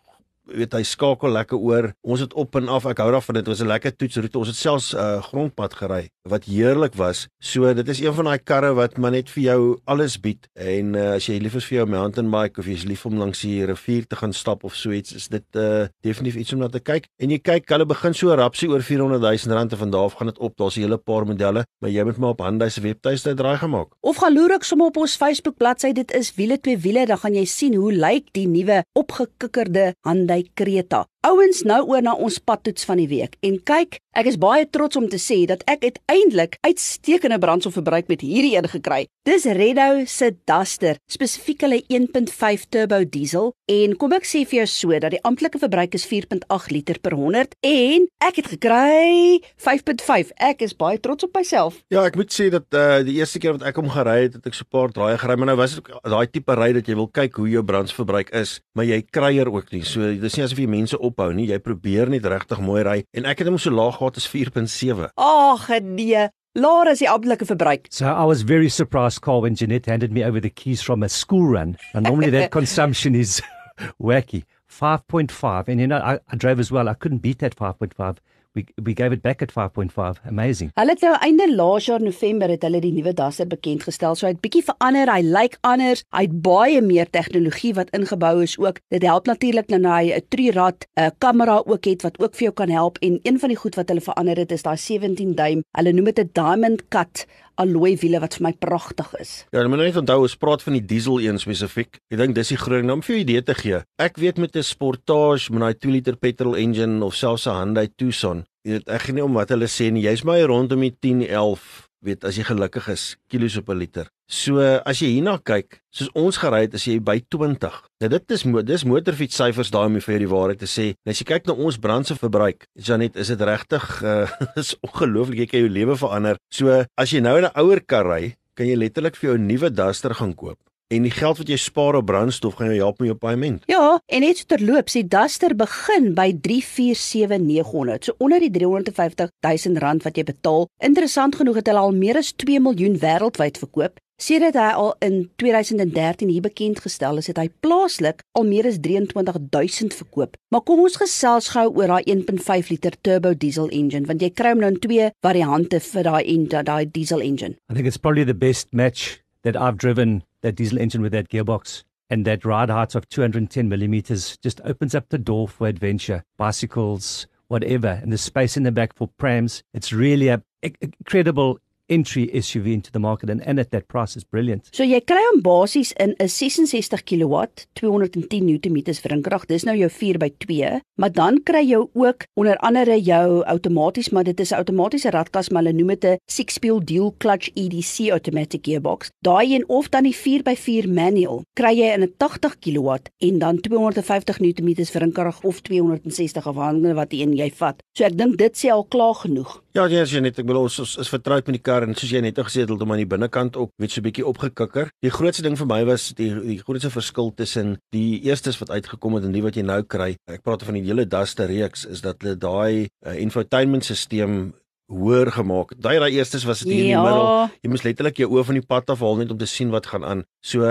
weet 0.53 0.74
hy 0.74 0.84
skakel 0.84 1.32
lekker 1.32 1.58
oor. 1.58 1.91
Ons 2.01 2.24
het 2.25 2.34
op 2.34 2.56
en 2.56 2.70
af. 2.70 2.86
Ek 2.89 3.01
hou 3.03 3.12
daarvan. 3.12 3.36
Dit 3.36 3.48
was 3.48 3.62
'n 3.62 3.68
lekker 3.68 3.96
toetsroete. 3.96 4.38
Ons 4.38 4.48
het 4.48 4.58
selfs 4.58 4.94
'n 4.94 4.98
uh, 4.98 5.22
grondpad 5.22 5.74
gery 5.74 6.10
wat 6.29 6.46
heerlik 6.46 6.94
was. 6.96 7.27
So 7.41 7.74
dit 7.74 7.88
is 7.89 8.00
een 8.00 8.13
van 8.13 8.25
daai 8.29 8.38
karre 8.38 8.74
wat 8.74 8.98
maar 8.98 9.12
net 9.12 9.29
vir 9.29 9.44
jou 9.44 9.79
alles 9.86 10.20
bied. 10.20 10.48
En 10.53 10.94
uh, 10.94 11.15
as 11.18 11.25
jy 11.25 11.39
lief 11.41 11.56
is 11.56 11.65
vir 11.65 11.79
jou 11.79 11.88
mountain 11.89 12.29
bike 12.29 12.60
of 12.60 12.68
jy 12.70 12.75
is 12.77 12.86
lief 12.86 13.06
om 13.06 13.18
langs 13.18 13.41
die 13.41 13.65
rivier 13.65 14.06
te 14.08 14.15
gaan 14.15 14.34
stap 14.34 14.63
of 14.63 14.75
so 14.75 14.91
iets, 14.91 15.13
is 15.13 15.27
dit 15.27 15.46
uh, 15.56 15.88
definitief 16.06 16.36
iets 16.36 16.53
om 16.53 16.60
na 16.60 16.70
te 16.70 16.79
kyk. 16.79 17.08
En 17.20 17.34
jy 17.34 17.39
kyk, 17.39 17.70
hulle 17.70 17.86
begin 17.89 18.13
so 18.13 18.36
rapsie 18.36 18.70
oor 18.70 18.84
400 18.86 19.22
000 19.22 19.58
rand 19.58 19.74
en 19.74 19.82
van 19.84 19.94
daar 19.96 20.10
af 20.10 20.20
gaan 20.20 20.32
dit 20.32 20.39
op. 20.39 20.58
Daar's 20.58 20.77
'n 20.77 20.82
hele 20.86 20.98
paar 20.98 21.25
modelle, 21.25 21.65
maar 21.82 21.89
jy 21.89 22.03
moet 22.03 22.18
maar 22.18 22.29
op 22.29 22.41
Hyundai 22.41 22.70
se 22.70 22.82
webtuiste 22.82 23.34
draai 23.34 23.58
gemaak. 23.58 23.88
Of 24.01 24.18
gaan 24.18 24.34
loer 24.34 24.53
ek 24.53 24.63
sommer 24.63 24.88
op 24.88 24.98
ons 24.98 25.15
Facebook 25.15 25.58
bladsy, 25.58 25.91
dit 25.94 26.12
is 26.12 26.36
wiele 26.36 26.60
twee 26.60 26.77
wiele, 26.77 27.06
dan 27.06 27.18
gaan 27.18 27.34
jy 27.34 27.46
sien 27.46 27.75
hoe 27.75 27.91
lyk 27.91 28.34
die 28.34 28.48
nuwe 28.48 28.84
opgekikkerde 28.94 29.94
Hyundai 30.03 30.38
Creta. 30.53 31.05
Ouens 31.28 31.66
nou 31.68 31.82
oor 31.92 32.00
na 32.00 32.14
ons 32.16 32.38
padtoets 32.40 32.86
van 32.88 32.96
die 33.02 33.10
week. 33.12 33.34
En 33.44 33.58
kyk, 33.68 33.98
ek 34.16 34.28
is 34.32 34.38
baie 34.40 34.64
trots 34.72 34.96
om 34.96 35.10
te 35.12 35.18
sê 35.20 35.42
dat 35.52 35.66
ek 35.68 35.82
uiteindelik 35.84 36.56
uitstekende 36.64 37.36
brandstofverbruik 37.44 38.08
met 38.08 38.24
hierdie 38.24 38.54
een 38.56 38.70
gekry. 38.72 39.02
Dis 39.28 39.44
Renault 39.44 40.08
se 40.08 40.30
Duster, 40.48 40.96
spesifiek 41.12 41.66
hulle 41.66 41.82
1.5 41.92 42.64
turbo 42.72 43.02
diesel 43.04 43.52
en 43.70 43.98
kom 44.00 44.16
ek 44.16 44.24
sê 44.26 44.46
vir 44.48 44.62
jou 44.62 44.68
so 44.72 44.96
dat 45.04 45.12
die 45.12 45.20
amptelike 45.28 45.60
verbruik 45.60 45.98
is 46.00 46.08
4.8 46.08 46.72
liter 46.72 47.02
per 47.04 47.18
100 47.20 47.58
en 47.68 48.08
ek 48.24 48.40
het 48.40 48.50
gekry 48.56 49.44
5.5. 49.60 50.32
Ek 50.40 50.64
is 50.64 50.74
baie 50.80 51.04
trots 51.04 51.28
op 51.28 51.36
myself. 51.36 51.82
Ja, 51.92 52.06
ek 52.08 52.16
moet 52.16 52.32
sê 52.32 52.48
dat 52.56 52.72
uh 52.72 53.04
die 53.04 53.18
eerste 53.20 53.44
keer 53.44 53.58
wat 53.60 53.68
ek 53.68 53.84
hom 53.84 53.92
gery 53.92 54.16
het, 54.24 54.40
het 54.40 54.48
ek 54.48 54.56
so 54.56 54.64
'n 54.64 54.72
paar 54.72 54.96
draaie 54.96 55.20
gery, 55.20 55.36
maar 55.36 55.52
nou 55.52 55.60
was 55.60 55.76
dit 55.76 55.84
daai 55.84 56.32
tipe 56.32 56.56
ry 56.56 56.72
dat 56.80 56.88
jy 56.88 56.96
wil 56.96 57.12
kyk 57.12 57.36
hoe 57.44 57.50
jou 57.52 57.64
brandstofverbruik 57.64 58.32
is, 58.32 58.62
maar 58.74 58.88
jy 58.88 59.04
kryer 59.04 59.52
ook 59.52 59.72
nie. 59.76 59.84
So 59.84 60.16
dis 60.16 60.40
nie 60.40 60.48
asof 60.48 60.64
jy 60.64 60.68
mense 60.68 60.96
ophou 61.10 61.34
nie. 61.36 61.48
Jy 61.51 61.60
probeer 61.63 62.10
net 62.12 62.28
regtig 62.30 62.62
mooi 62.63 62.84
ry 62.88 62.98
en 63.13 63.28
ek 63.30 63.44
het 63.44 63.50
hom 63.51 63.60
so 63.62 63.74
laag 63.74 64.00
gehad 64.00 64.20
as 64.22 64.28
4.7. 64.30 65.10
Ag 65.18 65.68
nee, 65.86 66.28
laer 66.56 66.92
as 66.94 67.04
die 67.04 67.10
amptelike 67.10 67.48
verbruik. 67.50 67.89
So 67.92 68.08
I 68.08 68.25
was 68.25 68.42
very 68.42 68.70
surprised, 68.70 69.22
Carl, 69.22 69.42
when 69.42 69.56
Jeanette 69.56 69.86
handed 69.86 70.12
me 70.12 70.24
over 70.24 70.39
the 70.39 70.50
keys 70.50 70.82
from 70.82 71.04
a 71.04 71.10
school 71.10 71.48
run. 71.48 71.78
And 71.94 72.06
normally 72.06 72.32
that 72.32 72.51
consumption 72.60 73.16
is 73.16 73.42
wacky. 74.01 74.46
5.5. 74.70 75.68
And 75.68 75.80
you 75.80 75.88
know, 75.88 75.98
I, 75.98 76.20
I 76.32 76.36
drove 76.36 76.60
as 76.60 76.72
well. 76.72 76.88
I 76.88 76.94
couldn't 76.94 77.20
beat 77.20 77.39
that 77.39 77.56
5.5. 77.56 78.18
We, 78.60 78.66
we 78.84 78.94
gave 78.94 79.13
it 79.13 79.22
back 79.22 79.42
at 79.42 79.51
5.5. 79.51 80.20
Amazing. 80.28 80.72
Hulle 80.74 80.96
het 80.96 81.04
nou 81.06 81.13
einde 81.24 81.48
laas 81.56 81.86
jaar 81.88 82.01
November 82.04 82.51
het 82.51 82.66
hulle 82.68 82.82
die 82.84 82.92
nuwe 82.92 83.13
Duster 83.16 83.48
bekend 83.48 83.86
gestel. 83.88 84.18
So 84.20 84.28
hy 84.28 84.34
het 84.34 84.42
bietjie 84.44 84.66
verander. 84.68 85.12
Hy 85.13 85.24
lyk 85.24 85.58
anders. 85.68 86.04
Hy 86.16 86.25
het 86.28 86.36
baie 86.44 86.82
meer 86.84 87.10
tegnologie 87.10 87.74
wat 87.78 87.94
ingebou 87.96 88.36
is 88.44 88.58
ook. 88.60 88.82
Dit 88.92 89.06
help 89.08 89.30
natuurlik 89.32 89.72
nou 89.72 89.84
hy 89.88 90.12
'n 90.16 90.25
trierad, 90.30 90.88
'n 90.98 91.12
kamera 91.20 91.62
ook 91.66 91.86
het 91.86 92.01
wat 92.01 92.20
ook 92.20 92.36
vir 92.36 92.44
jou 92.50 92.54
kan 92.54 92.70
help 92.70 92.98
en 92.98 93.20
een 93.24 93.39
van 93.39 93.50
die 93.50 93.58
goed 93.58 93.75
wat 93.75 93.88
hulle 93.88 94.01
verander 94.01 94.38
het 94.38 94.51
is 94.51 94.63
daai 94.63 94.78
17 94.78 95.36
duim. 95.36 95.63
Hulle 95.78 95.92
noem 95.92 96.06
dit 96.06 96.20
'n 96.20 96.30
diamond 96.34 96.88
cut 96.89 97.25
alloy 97.60 97.96
wiele 98.00 98.22
wat 98.24 98.38
vir 98.38 98.48
my 98.48 98.54
pragtig 98.62 99.10
is. 99.20 99.32
Ja, 99.51 99.63
jy 99.63 99.72
moet 99.72 99.84
net 99.84 100.00
onthou 100.00 100.22
ons 100.24 100.38
praat 100.39 100.63
van 100.63 100.78
die 100.78 100.86
diesel 100.94 101.20
een 101.24 101.39
spesifiek. 101.42 102.00
Ek 102.12 102.20
dink 102.22 102.38
dis 102.38 102.54
die 102.54 102.60
groot 102.60 102.84
ding 102.84 102.94
om 102.94 103.04
vir 103.06 103.16
jou 103.16 103.24
idee 103.25 103.44
te 103.44 103.56
gee. 103.60 103.82
Ek 104.00 104.18
weet 104.18 104.39
met 104.39 104.56
'n 104.56 104.63
Sportage 104.63 105.51
met 105.51 105.62
daai 105.62 105.74
2 105.75 105.92
liter 105.92 106.16
petrol 106.16 106.56
engine 106.56 107.04
of 107.04 107.16
selfs 107.16 107.48
'n 107.48 107.56
Hyundai 107.60 107.88
Tucson, 107.98 108.46
jy 108.65 108.77
weet 108.77 108.89
ek 108.89 109.01
gee 109.01 109.13
nie 109.13 109.24
om 109.24 109.34
wat 109.34 109.50
hulle 109.50 109.68
sê 109.68 109.91
nie. 109.91 110.03
Jy's 110.03 110.25
maar 110.27 110.41
rondom 110.50 110.82
die 110.82 110.96
10, 110.96 111.27
11 111.27 111.89
weet 112.06 112.24
as 112.24 112.38
jy 112.39 112.46
gelukkig 112.48 112.88
is 112.94 113.03
kilos 113.32 113.58
op 113.60 113.70
'n 113.70 113.77
liter. 113.77 114.08
So 114.29 114.60
as 114.62 115.00
jy 115.01 115.10
hierna 115.18 115.38
kyk, 115.38 115.82
soos 115.91 116.10
ons 116.15 116.38
gery 116.38 116.62
het, 116.62 116.74
is 116.74 116.86
jy 116.86 117.00
by 117.00 117.20
20. 117.27 117.75
Nou 118.01 118.10
dit 118.10 118.32
is 118.32 118.44
dis 118.65 118.84
motorfiets 118.86 119.36
syfers 119.36 119.72
daai 119.72 119.86
om 119.86 120.00
vir 120.00 120.20
die 120.20 120.27
waarheid 120.27 120.60
te 120.60 120.65
sê. 120.68 120.94
Nou 121.06 121.12
as 121.12 121.20
jy 121.20 121.25
kyk 121.25 121.48
na 121.48 121.53
ons 121.53 121.77
brandstofverbruik, 121.77 122.68
Janet, 122.75 123.15
is 123.15 123.27
dit 123.27 123.41
regtig 123.41 124.03
uh 124.03 124.27
is 124.62 124.75
ongelooflik 124.82 125.39
jy 125.39 125.48
kan 125.48 125.60
jou 125.60 125.70
lewe 125.70 125.98
verander. 125.98 126.38
So 126.51 126.86
as 126.98 127.12
jy 127.12 127.20
nou 127.20 127.38
in 127.38 127.46
'n 127.46 127.56
ouer 127.56 127.82
kar 127.82 128.06
ry, 128.06 128.36
kan 128.56 128.68
jy 128.68 128.75
letterlik 128.75 129.15
vir 129.15 129.32
jou 129.32 129.38
'n 129.38 129.48
nuwe 129.48 129.70
Duster 129.70 130.13
gaan 130.13 130.36
koop. 130.36 130.60
En 130.89 131.03
die 131.05 131.13
geld 131.13 131.38
wat 131.38 131.50
jy 131.51 131.58
spaar 131.62 132.00
op 132.00 132.08
brandstof 132.10 132.55
gaan 132.58 132.72
jou 132.74 132.79
help 132.81 132.98
met 132.98 133.12
jou 133.12 133.17
paaiement. 133.22 133.62
Ja, 133.69 134.00
en 134.10 134.24
net 134.25 134.39
so 134.39 134.48
terloops, 134.50 134.96
die 134.98 135.05
Duster 135.05 135.53
begin 135.53 136.15
by 136.17 136.31
347900, 136.41 138.08
so 138.08 138.17
onder 138.17 138.41
die 138.41 138.50
350 138.55 139.29
000 139.46 139.77
rand 139.84 140.08
wat 140.08 140.17
jy 140.17 140.25
betaal. 140.25 140.65
Interessant 140.81 141.38
genoeg 141.38 141.62
het 141.62 141.69
hulle 141.69 141.84
al 141.84 141.93
meer 141.93 142.17
as 142.17 142.34
2 142.41 142.58
miljoen 142.65 142.98
wêreldwyd 143.03 143.62
verkoop. 143.62 144.01
Sedert 144.19 144.58
hy 144.58 144.72
al 144.81 144.96
in 145.05 145.22
2013 145.38 146.34
hier 146.34 146.48
bekend 146.50 146.81
gestel 146.81 147.22
is, 147.22 147.29
het 147.29 147.38
hy 147.38 147.48
plaaslik 147.62 148.25
al 148.34 148.50
meer 148.50 148.65
as 148.65 148.81
23000 148.81 149.93
verkoop. 150.01 150.41
Maar 150.50 150.65
kom 150.65 150.81
ons 150.89 150.98
gesels 150.98 151.53
gou 151.53 151.69
oor 151.69 151.93
daai 152.00 152.10
1.5 152.17 152.74
liter 152.74 152.98
turbo 153.05 153.38
diesel 153.38 153.69
engine 153.69 154.10
want 154.10 154.25
jy 154.25 154.34
kry 154.34 154.58
hom 154.58 154.65
nou 154.65 154.74
in 154.74 154.81
twee 154.81 155.13
variante 155.22 155.86
vir 155.93 156.10
daai 156.10 156.24
en 156.25 156.50
daai 156.50 156.89
diesel 156.89 157.22
engine. 157.22 157.62
I 157.69 157.77
think 157.77 157.86
it's 157.86 158.01
probably 158.01 158.25
the 158.25 158.34
best 158.34 158.74
match 158.74 159.22
that 159.43 159.55
I've 159.55 159.77
driven 159.77 160.24
that 160.41 160.55
diesel 160.55 160.79
engine 160.79 161.01
with 161.01 161.12
that 161.13 161.29
gearbox. 161.29 161.84
And 162.12 162.25
that 162.25 162.43
ride 162.43 162.72
height 162.72 162.96
of 162.96 163.08
210 163.10 163.69
millimeters 163.69 164.36
just 164.38 164.60
opens 164.65 164.96
up 164.96 165.10
the 165.10 165.19
door 165.19 165.48
for 165.48 165.67
adventure, 165.67 166.24
bicycles, 166.38 167.27
whatever. 167.50 168.00
And 168.01 168.12
the 168.12 168.17
space 168.17 168.58
in 168.58 168.63
the 168.63 168.72
back 168.72 168.96
for 168.96 169.08
prams. 169.08 169.63
It's 169.75 169.93
really 169.93 170.29
a, 170.29 170.41
a 170.63 170.74
incredible 170.81 171.60
entry 171.89 172.29
SUV 172.34 172.74
into 172.74 172.91
the 172.91 173.00
market 173.00 173.29
and, 173.29 173.41
and 173.46 173.60
at 173.60 173.72
that 173.72 173.88
price 173.88 174.15
is 174.15 174.24
brilliant. 174.24 174.69
So 174.72 174.84
jy 174.84 175.01
kry 175.01 175.22
hom 175.31 175.41
basies 175.41 175.91
in 176.00 176.15
'n 176.19 176.27
66 176.27 177.03
kW, 177.03 177.46
210 177.75 178.46
Nm 178.46 178.77
wrinkrag. 179.03 179.46
Dis 179.48 179.63
nou 179.63 179.75
jou 179.75 179.89
4x2, 179.89 180.79
maar 180.96 181.12
dan 181.12 181.41
kry 181.43 181.63
jy 181.65 181.81
ook 181.93 182.25
onder 182.36 182.58
andere 182.58 183.00
jou 183.01 183.43
outomaties, 183.43 184.10
maar 184.10 184.24
dit 184.24 184.39
is 184.39 184.51
'n 184.51 184.62
outomatiese 184.62 185.10
radkas, 185.10 185.50
maar 185.50 185.63
hulle 185.63 185.74
noem 185.74 185.88
dit 185.88 186.05
'n 186.05 186.17
six-speed 186.27 186.88
dual 186.88 187.13
clutch 187.17 187.50
EDC 187.55 188.10
automatic 188.10 188.65
gearbox. 188.65 189.10
Daai 189.22 189.55
een 189.55 189.63
of 189.67 189.89
dan 189.89 190.03
die 190.03 190.15
4x4 190.15 190.88
manual 190.88 191.43
kry 191.53 191.74
jy 191.75 191.93
in 191.93 192.03
'n 192.03 192.13
80 192.17 192.60
kW 192.60 192.98
en 193.17 193.39
dan 193.39 193.60
250 193.62 194.39
Nm 194.39 194.74
wrinkrag 194.93 195.43
of 195.43 195.62
260 195.62 196.48
afhangende 196.48 196.93
wat 196.93 197.13
een 197.13 197.36
jy 197.36 197.51
vat. 197.51 197.81
So 197.93 198.03
ek 198.03 198.17
dink 198.17 198.38
dit 198.38 198.58
sê 198.58 198.72
al 198.72 198.86
klaar 198.89 199.15
genoeg. 199.15 199.62
Ja, 199.77 199.86
ja, 199.86 200.03
jy 200.03 200.19
net 200.19 200.39
ek 200.41 200.48
bedoel 200.50 200.65
ons 200.65 200.79
is, 200.81 200.96
is 200.98 201.12
vertroud 201.12 201.46
met 201.46 201.60
die 201.60 201.62
kar 201.62 201.78
en 201.83 201.95
soos 201.95 202.12
jy 202.12 202.21
net 202.21 202.39
gesê 202.39 202.63
het, 202.63 202.69
het 202.69 202.83
hom 202.83 202.91
aan 202.91 203.03
die 203.03 203.09
binnekant 203.09 203.57
ook 203.57 203.71
weet 203.77 203.91
so 203.91 204.01
'n 204.01 204.07
bietjie 204.07 204.25
opgekikker. 204.25 204.91
Die 205.01 205.12
grootste 205.12 205.43
ding 205.43 205.57
vir 205.57 205.67
my 205.67 205.83
was 205.86 206.13
die 206.13 206.33
die 206.33 206.59
grootste 206.59 206.89
verskil 206.89 207.33
tussen 207.36 207.77
die 207.91 208.21
eerstes 208.24 208.59
wat 208.59 208.69
uitgekom 208.69 209.15
het 209.15 209.24
en 209.24 209.31
die 209.31 209.43
wat 209.43 209.55
jy 209.55 209.63
nou 209.63 209.81
kry. 209.83 210.15
Ek 210.27 210.43
praat 210.43 210.63
van 210.63 210.74
die 210.74 210.83
hele 210.83 211.05
Duster 211.05 211.48
reeks 211.48 211.86
is 211.86 212.01
dat 212.01 212.21
hulle 212.21 212.36
daai 212.36 212.88
uh, 213.05 213.15
infotainment 213.19 213.86
stelsel 213.86 214.53
hoër 214.89 215.31
gemaak. 215.31 215.74
Daai 215.77 216.00
daai 216.00 216.12
eerstes 216.17 216.45
was 216.50 216.59
dit 216.59 216.74
hier 216.74 216.77
ja. 216.77 216.81
in 216.83 216.88
die 216.88 216.98
ja. 216.98 217.03
middel. 217.03 217.57
Jy 217.62 217.69
moes 217.69 217.83
letterlik 217.86 218.17
jou 218.17 218.29
oë 218.33 218.45
van 218.45 218.57
die 218.57 218.65
pad 218.65 218.89
af 218.89 219.03
haal 219.05 219.21
net 219.21 219.31
om 219.31 219.38
te 219.38 219.45
sien 219.45 219.69
wat 219.69 219.86
gaan 219.86 220.05
aan. 220.05 220.24
So 220.41 220.65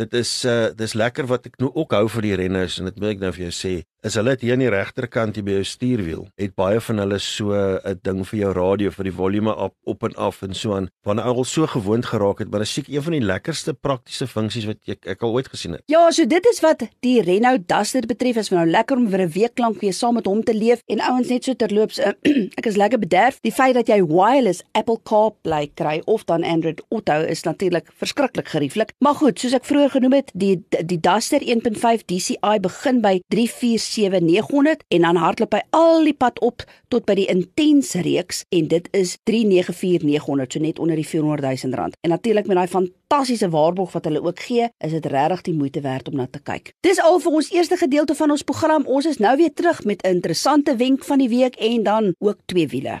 dit 0.00 0.14
is 0.18 0.44
uh 0.44 0.74
dis 0.76 0.94
lekker 0.98 1.26
wat 1.30 1.46
ek 1.46 1.58
nou 1.62 1.70
ook 1.72 1.94
hou 1.96 2.06
vir 2.16 2.28
die 2.28 2.36
renners 2.44 2.78
en 2.78 2.90
dit 2.90 2.96
moet 3.00 3.14
ek 3.14 3.20
nou 3.22 3.32
vir 3.36 3.46
jou 3.46 3.54
sê 3.54 3.74
is 4.04 4.18
hulle 4.18 4.34
hier 4.36 4.52
aan 4.52 4.60
die 4.60 4.72
regterkant 4.72 5.38
hier 5.38 5.44
by 5.46 5.54
jou 5.56 5.64
stuurwiel. 5.64 6.24
Het 6.40 6.52
baie 6.58 6.80
van 6.84 7.00
hulle 7.00 7.18
so 7.22 7.54
'n 7.56 8.00
ding 8.04 8.20
vir 8.28 8.38
jou 8.38 8.52
radio 8.52 8.90
vir 8.90 9.04
die 9.04 9.16
volume 9.16 9.54
op 9.56 9.74
op 9.84 10.02
en 10.02 10.14
af 10.16 10.42
en 10.42 10.54
so 10.54 10.74
aan. 10.74 10.88
Want 11.04 11.20
ek 11.20 11.24
al 11.24 11.44
so 11.44 11.66
gewoond 11.66 12.06
geraak 12.06 12.38
het, 12.38 12.50
maar 12.50 12.60
dit 12.60 12.68
is 12.68 12.74
seker 12.74 12.94
een 12.94 13.02
van 13.02 13.12
die 13.12 13.20
lekkerste 13.24 13.72
praktiese 13.72 14.26
funksies 14.26 14.66
wat 14.66 14.76
ek 14.86 15.06
ek 15.06 15.22
al 15.22 15.32
ooit 15.32 15.48
gesien 15.48 15.72
het. 15.72 15.82
Ja, 15.86 16.10
so 16.10 16.26
dit 16.26 16.46
is 16.52 16.60
wat 16.60 16.82
die 17.00 17.22
Renault 17.22 17.68
Duster 17.68 18.06
betref. 18.06 18.36
Is 18.36 18.50
nou 18.50 18.66
lekker 18.66 18.96
om 18.96 19.08
vir 19.08 19.20
'n 19.20 19.30
week 19.30 19.58
lank 19.58 19.80
weer 19.80 19.92
saam 19.92 20.14
met 20.14 20.26
hom 20.26 20.42
te 20.44 20.54
leef 20.54 20.82
en 20.86 21.00
ouens 21.00 21.28
net 21.28 21.44
so 21.44 21.54
terloops 21.54 21.98
uh, 21.98 22.12
ek 22.58 22.66
is 22.66 22.76
lekker 22.76 22.98
bederf. 22.98 23.38
Die 23.40 23.52
feit 23.52 23.74
dat 23.74 23.88
jy 23.88 24.04
wireless 24.04 24.62
Apple 24.72 24.98
CarPlay 25.02 25.70
kry 25.74 26.02
of 26.04 26.24
dan 26.24 26.44
Android 26.44 26.82
Auto 26.90 27.20
is 27.20 27.42
natuurlik 27.42 27.88
verskriklik 27.96 28.48
gerieflik. 28.48 28.92
Maar 28.98 29.14
goed, 29.14 29.38
soos 29.38 29.54
ek 29.54 29.64
vroeër 29.64 29.90
genoem 29.90 30.12
het, 30.12 30.30
die 30.34 30.62
die 30.84 31.00
Duster 31.00 31.40
1.5 31.40 32.04
DCi 32.04 32.60
begin 32.60 33.00
by 33.00 33.20
34 33.28 33.93
7900 33.94 34.84
en 34.88 35.06
dan 35.06 35.16
hardloop 35.16 35.54
hy 35.56 35.62
al 35.76 36.04
die 36.04 36.16
pad 36.16 36.40
op 36.44 36.64
tot 36.92 37.06
by 37.08 37.16
die 37.18 37.28
intense 37.30 38.02
reeks 38.04 38.44
en 38.54 38.68
dit 38.70 38.88
is 38.92 39.16
394900 39.30 40.52
so 40.52 40.62
net 40.62 40.78
onder 40.78 40.98
die 40.98 41.06
400 41.06 41.62
000 41.62 41.78
rand. 41.78 41.96
En 42.00 42.10
natuurlik 42.10 42.46
met 42.46 42.56
daai 42.56 42.68
fantastiese 42.68 43.48
waarborg 43.50 43.92
wat 43.92 44.04
hulle 44.04 44.22
ook 44.22 44.40
gee, 44.40 44.68
is 44.78 44.92
dit 44.92 45.06
regtig 45.06 45.46
die 45.48 45.54
moeite 45.54 45.80
werd 45.80 46.08
om 46.08 46.18
na 46.18 46.26
te 46.30 46.42
kyk. 46.42 46.74
Dis 46.86 47.00
al 47.00 47.20
vir 47.20 47.40
ons 47.40 47.50
eerste 47.54 47.78
gedeelte 47.80 48.14
van 48.14 48.34
ons 48.34 48.42
program. 48.42 48.86
Ons 48.86 49.06
is 49.06 49.18
nou 49.22 49.36
weer 49.36 49.52
terug 49.52 49.84
met 49.84 50.02
'n 50.02 50.20
interessante 50.20 50.76
wenk 50.76 51.04
van 51.04 51.18
die 51.18 51.28
week 51.28 51.54
en 51.56 51.82
dan 51.82 52.14
ook 52.18 52.38
twee 52.46 52.68
wiele. 52.68 53.00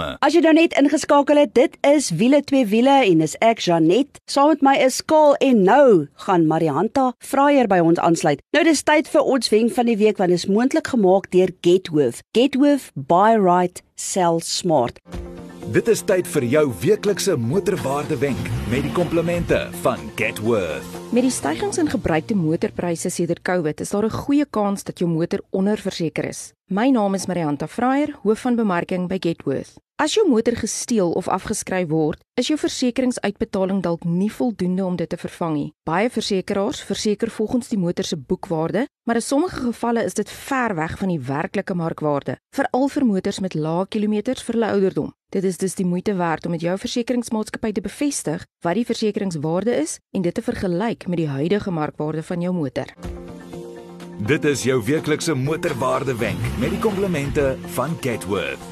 uitlaatstelsels. 0.00 0.18
As 0.20 0.34
jy 0.34 0.42
nou 0.44 0.54
net 0.56 0.76
ingeskakel 0.78 1.40
het, 1.40 1.54
dit 1.54 1.76
is 1.86 2.10
wiele 2.10 2.42
twee 2.46 2.66
wiele 2.66 2.96
en 3.06 3.24
is 3.24 3.36
ek 3.44 3.62
Janet. 3.64 4.20
Saam 4.30 4.52
met 4.54 4.64
my 4.64 4.76
is 4.80 5.00
Skaal 5.00 5.36
en 5.40 5.62
nou 5.64 6.06
gaan 6.26 6.46
Marianta 6.46 7.12
Fraier 7.18 7.68
by 7.70 7.80
ons 7.84 8.00
aansluit. 8.00 8.42
Nou 8.54 8.64
dis 8.66 8.82
tyd 8.82 9.08
vir 9.10 9.22
ons 9.34 9.52
wenk 9.52 9.74
van 9.76 9.90
die 9.90 9.98
week 10.00 10.20
want 10.20 10.34
dit 10.34 10.40
is 10.40 10.48
moontlik 10.50 10.92
gemaak 10.92 11.30
deur 11.34 11.52
Getworth. 11.64 12.22
Getworth 12.36 12.90
buy 12.94 13.36
right 13.38 13.82
sell 13.96 14.40
smart. 14.44 15.00
Dit 15.70 15.88
is 15.88 16.02
tyd 16.02 16.26
vir 16.26 16.48
jou 16.50 16.64
weeklikse 16.82 17.36
motorwaarde 17.38 18.18
wenk 18.18 18.50
met 18.72 18.82
die 18.88 18.96
komplimente 18.96 19.68
van 19.84 20.10
Getworth. 20.18 20.99
Met 21.10 21.24
die 21.26 21.32
stygings 21.34 21.78
in 21.82 21.88
gebruikte 21.90 22.36
motorpryse 22.38 23.10
sedert 23.10 23.42
COVID 23.42 23.80
is 23.80 23.90
daar 23.90 24.04
'n 24.06 24.10
goeie 24.10 24.46
kans 24.46 24.84
dat 24.84 24.98
jou 24.98 25.10
motor 25.10 25.40
onderverseker 25.50 26.24
is. 26.24 26.52
My 26.64 26.88
naam 26.90 27.14
is 27.14 27.26
Marianta 27.26 27.66
Fraier, 27.66 28.18
hoof 28.22 28.40
van 28.40 28.54
bemarking 28.54 29.08
by 29.08 29.16
Getworth. 29.18 29.74
As 30.00 30.14
jou 30.14 30.28
motor 30.28 30.56
gesteel 30.56 31.10
of 31.12 31.28
afgeskryf 31.28 31.88
word, 31.88 32.20
is 32.34 32.46
jou 32.46 32.56
versekeringsuitbetaling 32.58 33.82
dalk 33.82 34.04
nie 34.04 34.30
voldoende 34.32 34.84
om 34.84 34.96
dit 34.96 35.08
te 35.08 35.16
vervang 35.20 35.54
nie. 35.54 35.72
Baie 35.84 36.08
versekerings 36.10 36.80
verseker 36.88 37.30
volgens 37.30 37.68
die 37.68 37.78
motor 37.78 38.04
se 38.04 38.16
boekwaarde, 38.16 38.86
maar 39.04 39.20
in 39.20 39.22
sommige 39.22 39.60
gevalle 39.60 40.04
is 40.04 40.14
dit 40.14 40.30
ver 40.30 40.74
weg 40.74 40.98
van 40.98 41.08
die 41.08 41.20
werklike 41.20 41.74
markwaarde, 41.74 42.38
veral 42.56 42.88
vir 42.88 43.06
motors 43.06 43.40
met 43.40 43.54
lae 43.54 43.86
kilometers 43.86 44.42
vir 44.42 44.54
hulle 44.56 44.72
ouderdom. 44.72 45.12
Dit 45.30 45.44
is 45.44 45.60
dus 45.60 45.74
die 45.74 45.86
moeite 45.86 46.14
werd 46.14 46.44
om 46.44 46.50
met 46.50 46.64
jou 46.64 46.78
versekeringsmaatskappy 46.78 47.72
te 47.72 47.84
bevestig 47.84 48.46
wat 48.64 48.74
die 48.74 48.86
versekeringswaarde 48.88 49.76
is 49.82 49.98
en 50.16 50.22
dit 50.22 50.34
te 50.34 50.42
vergelyk 50.42 50.99
met 51.06 51.16
die 51.16 51.28
huidige 51.28 51.70
markwaarde 51.70 52.22
van 52.22 52.40
jou 52.40 52.54
motor. 52.54 52.92
Dit 54.20 54.44
is 54.44 54.62
jou 54.62 54.82
weeklikse 54.84 55.34
motorwaarde 55.34 56.16
wenk 56.16 56.58
met 56.58 56.70
die 56.70 56.82
komplimente 56.82 57.56
van 57.76 57.96
Getworth. 58.00 58.69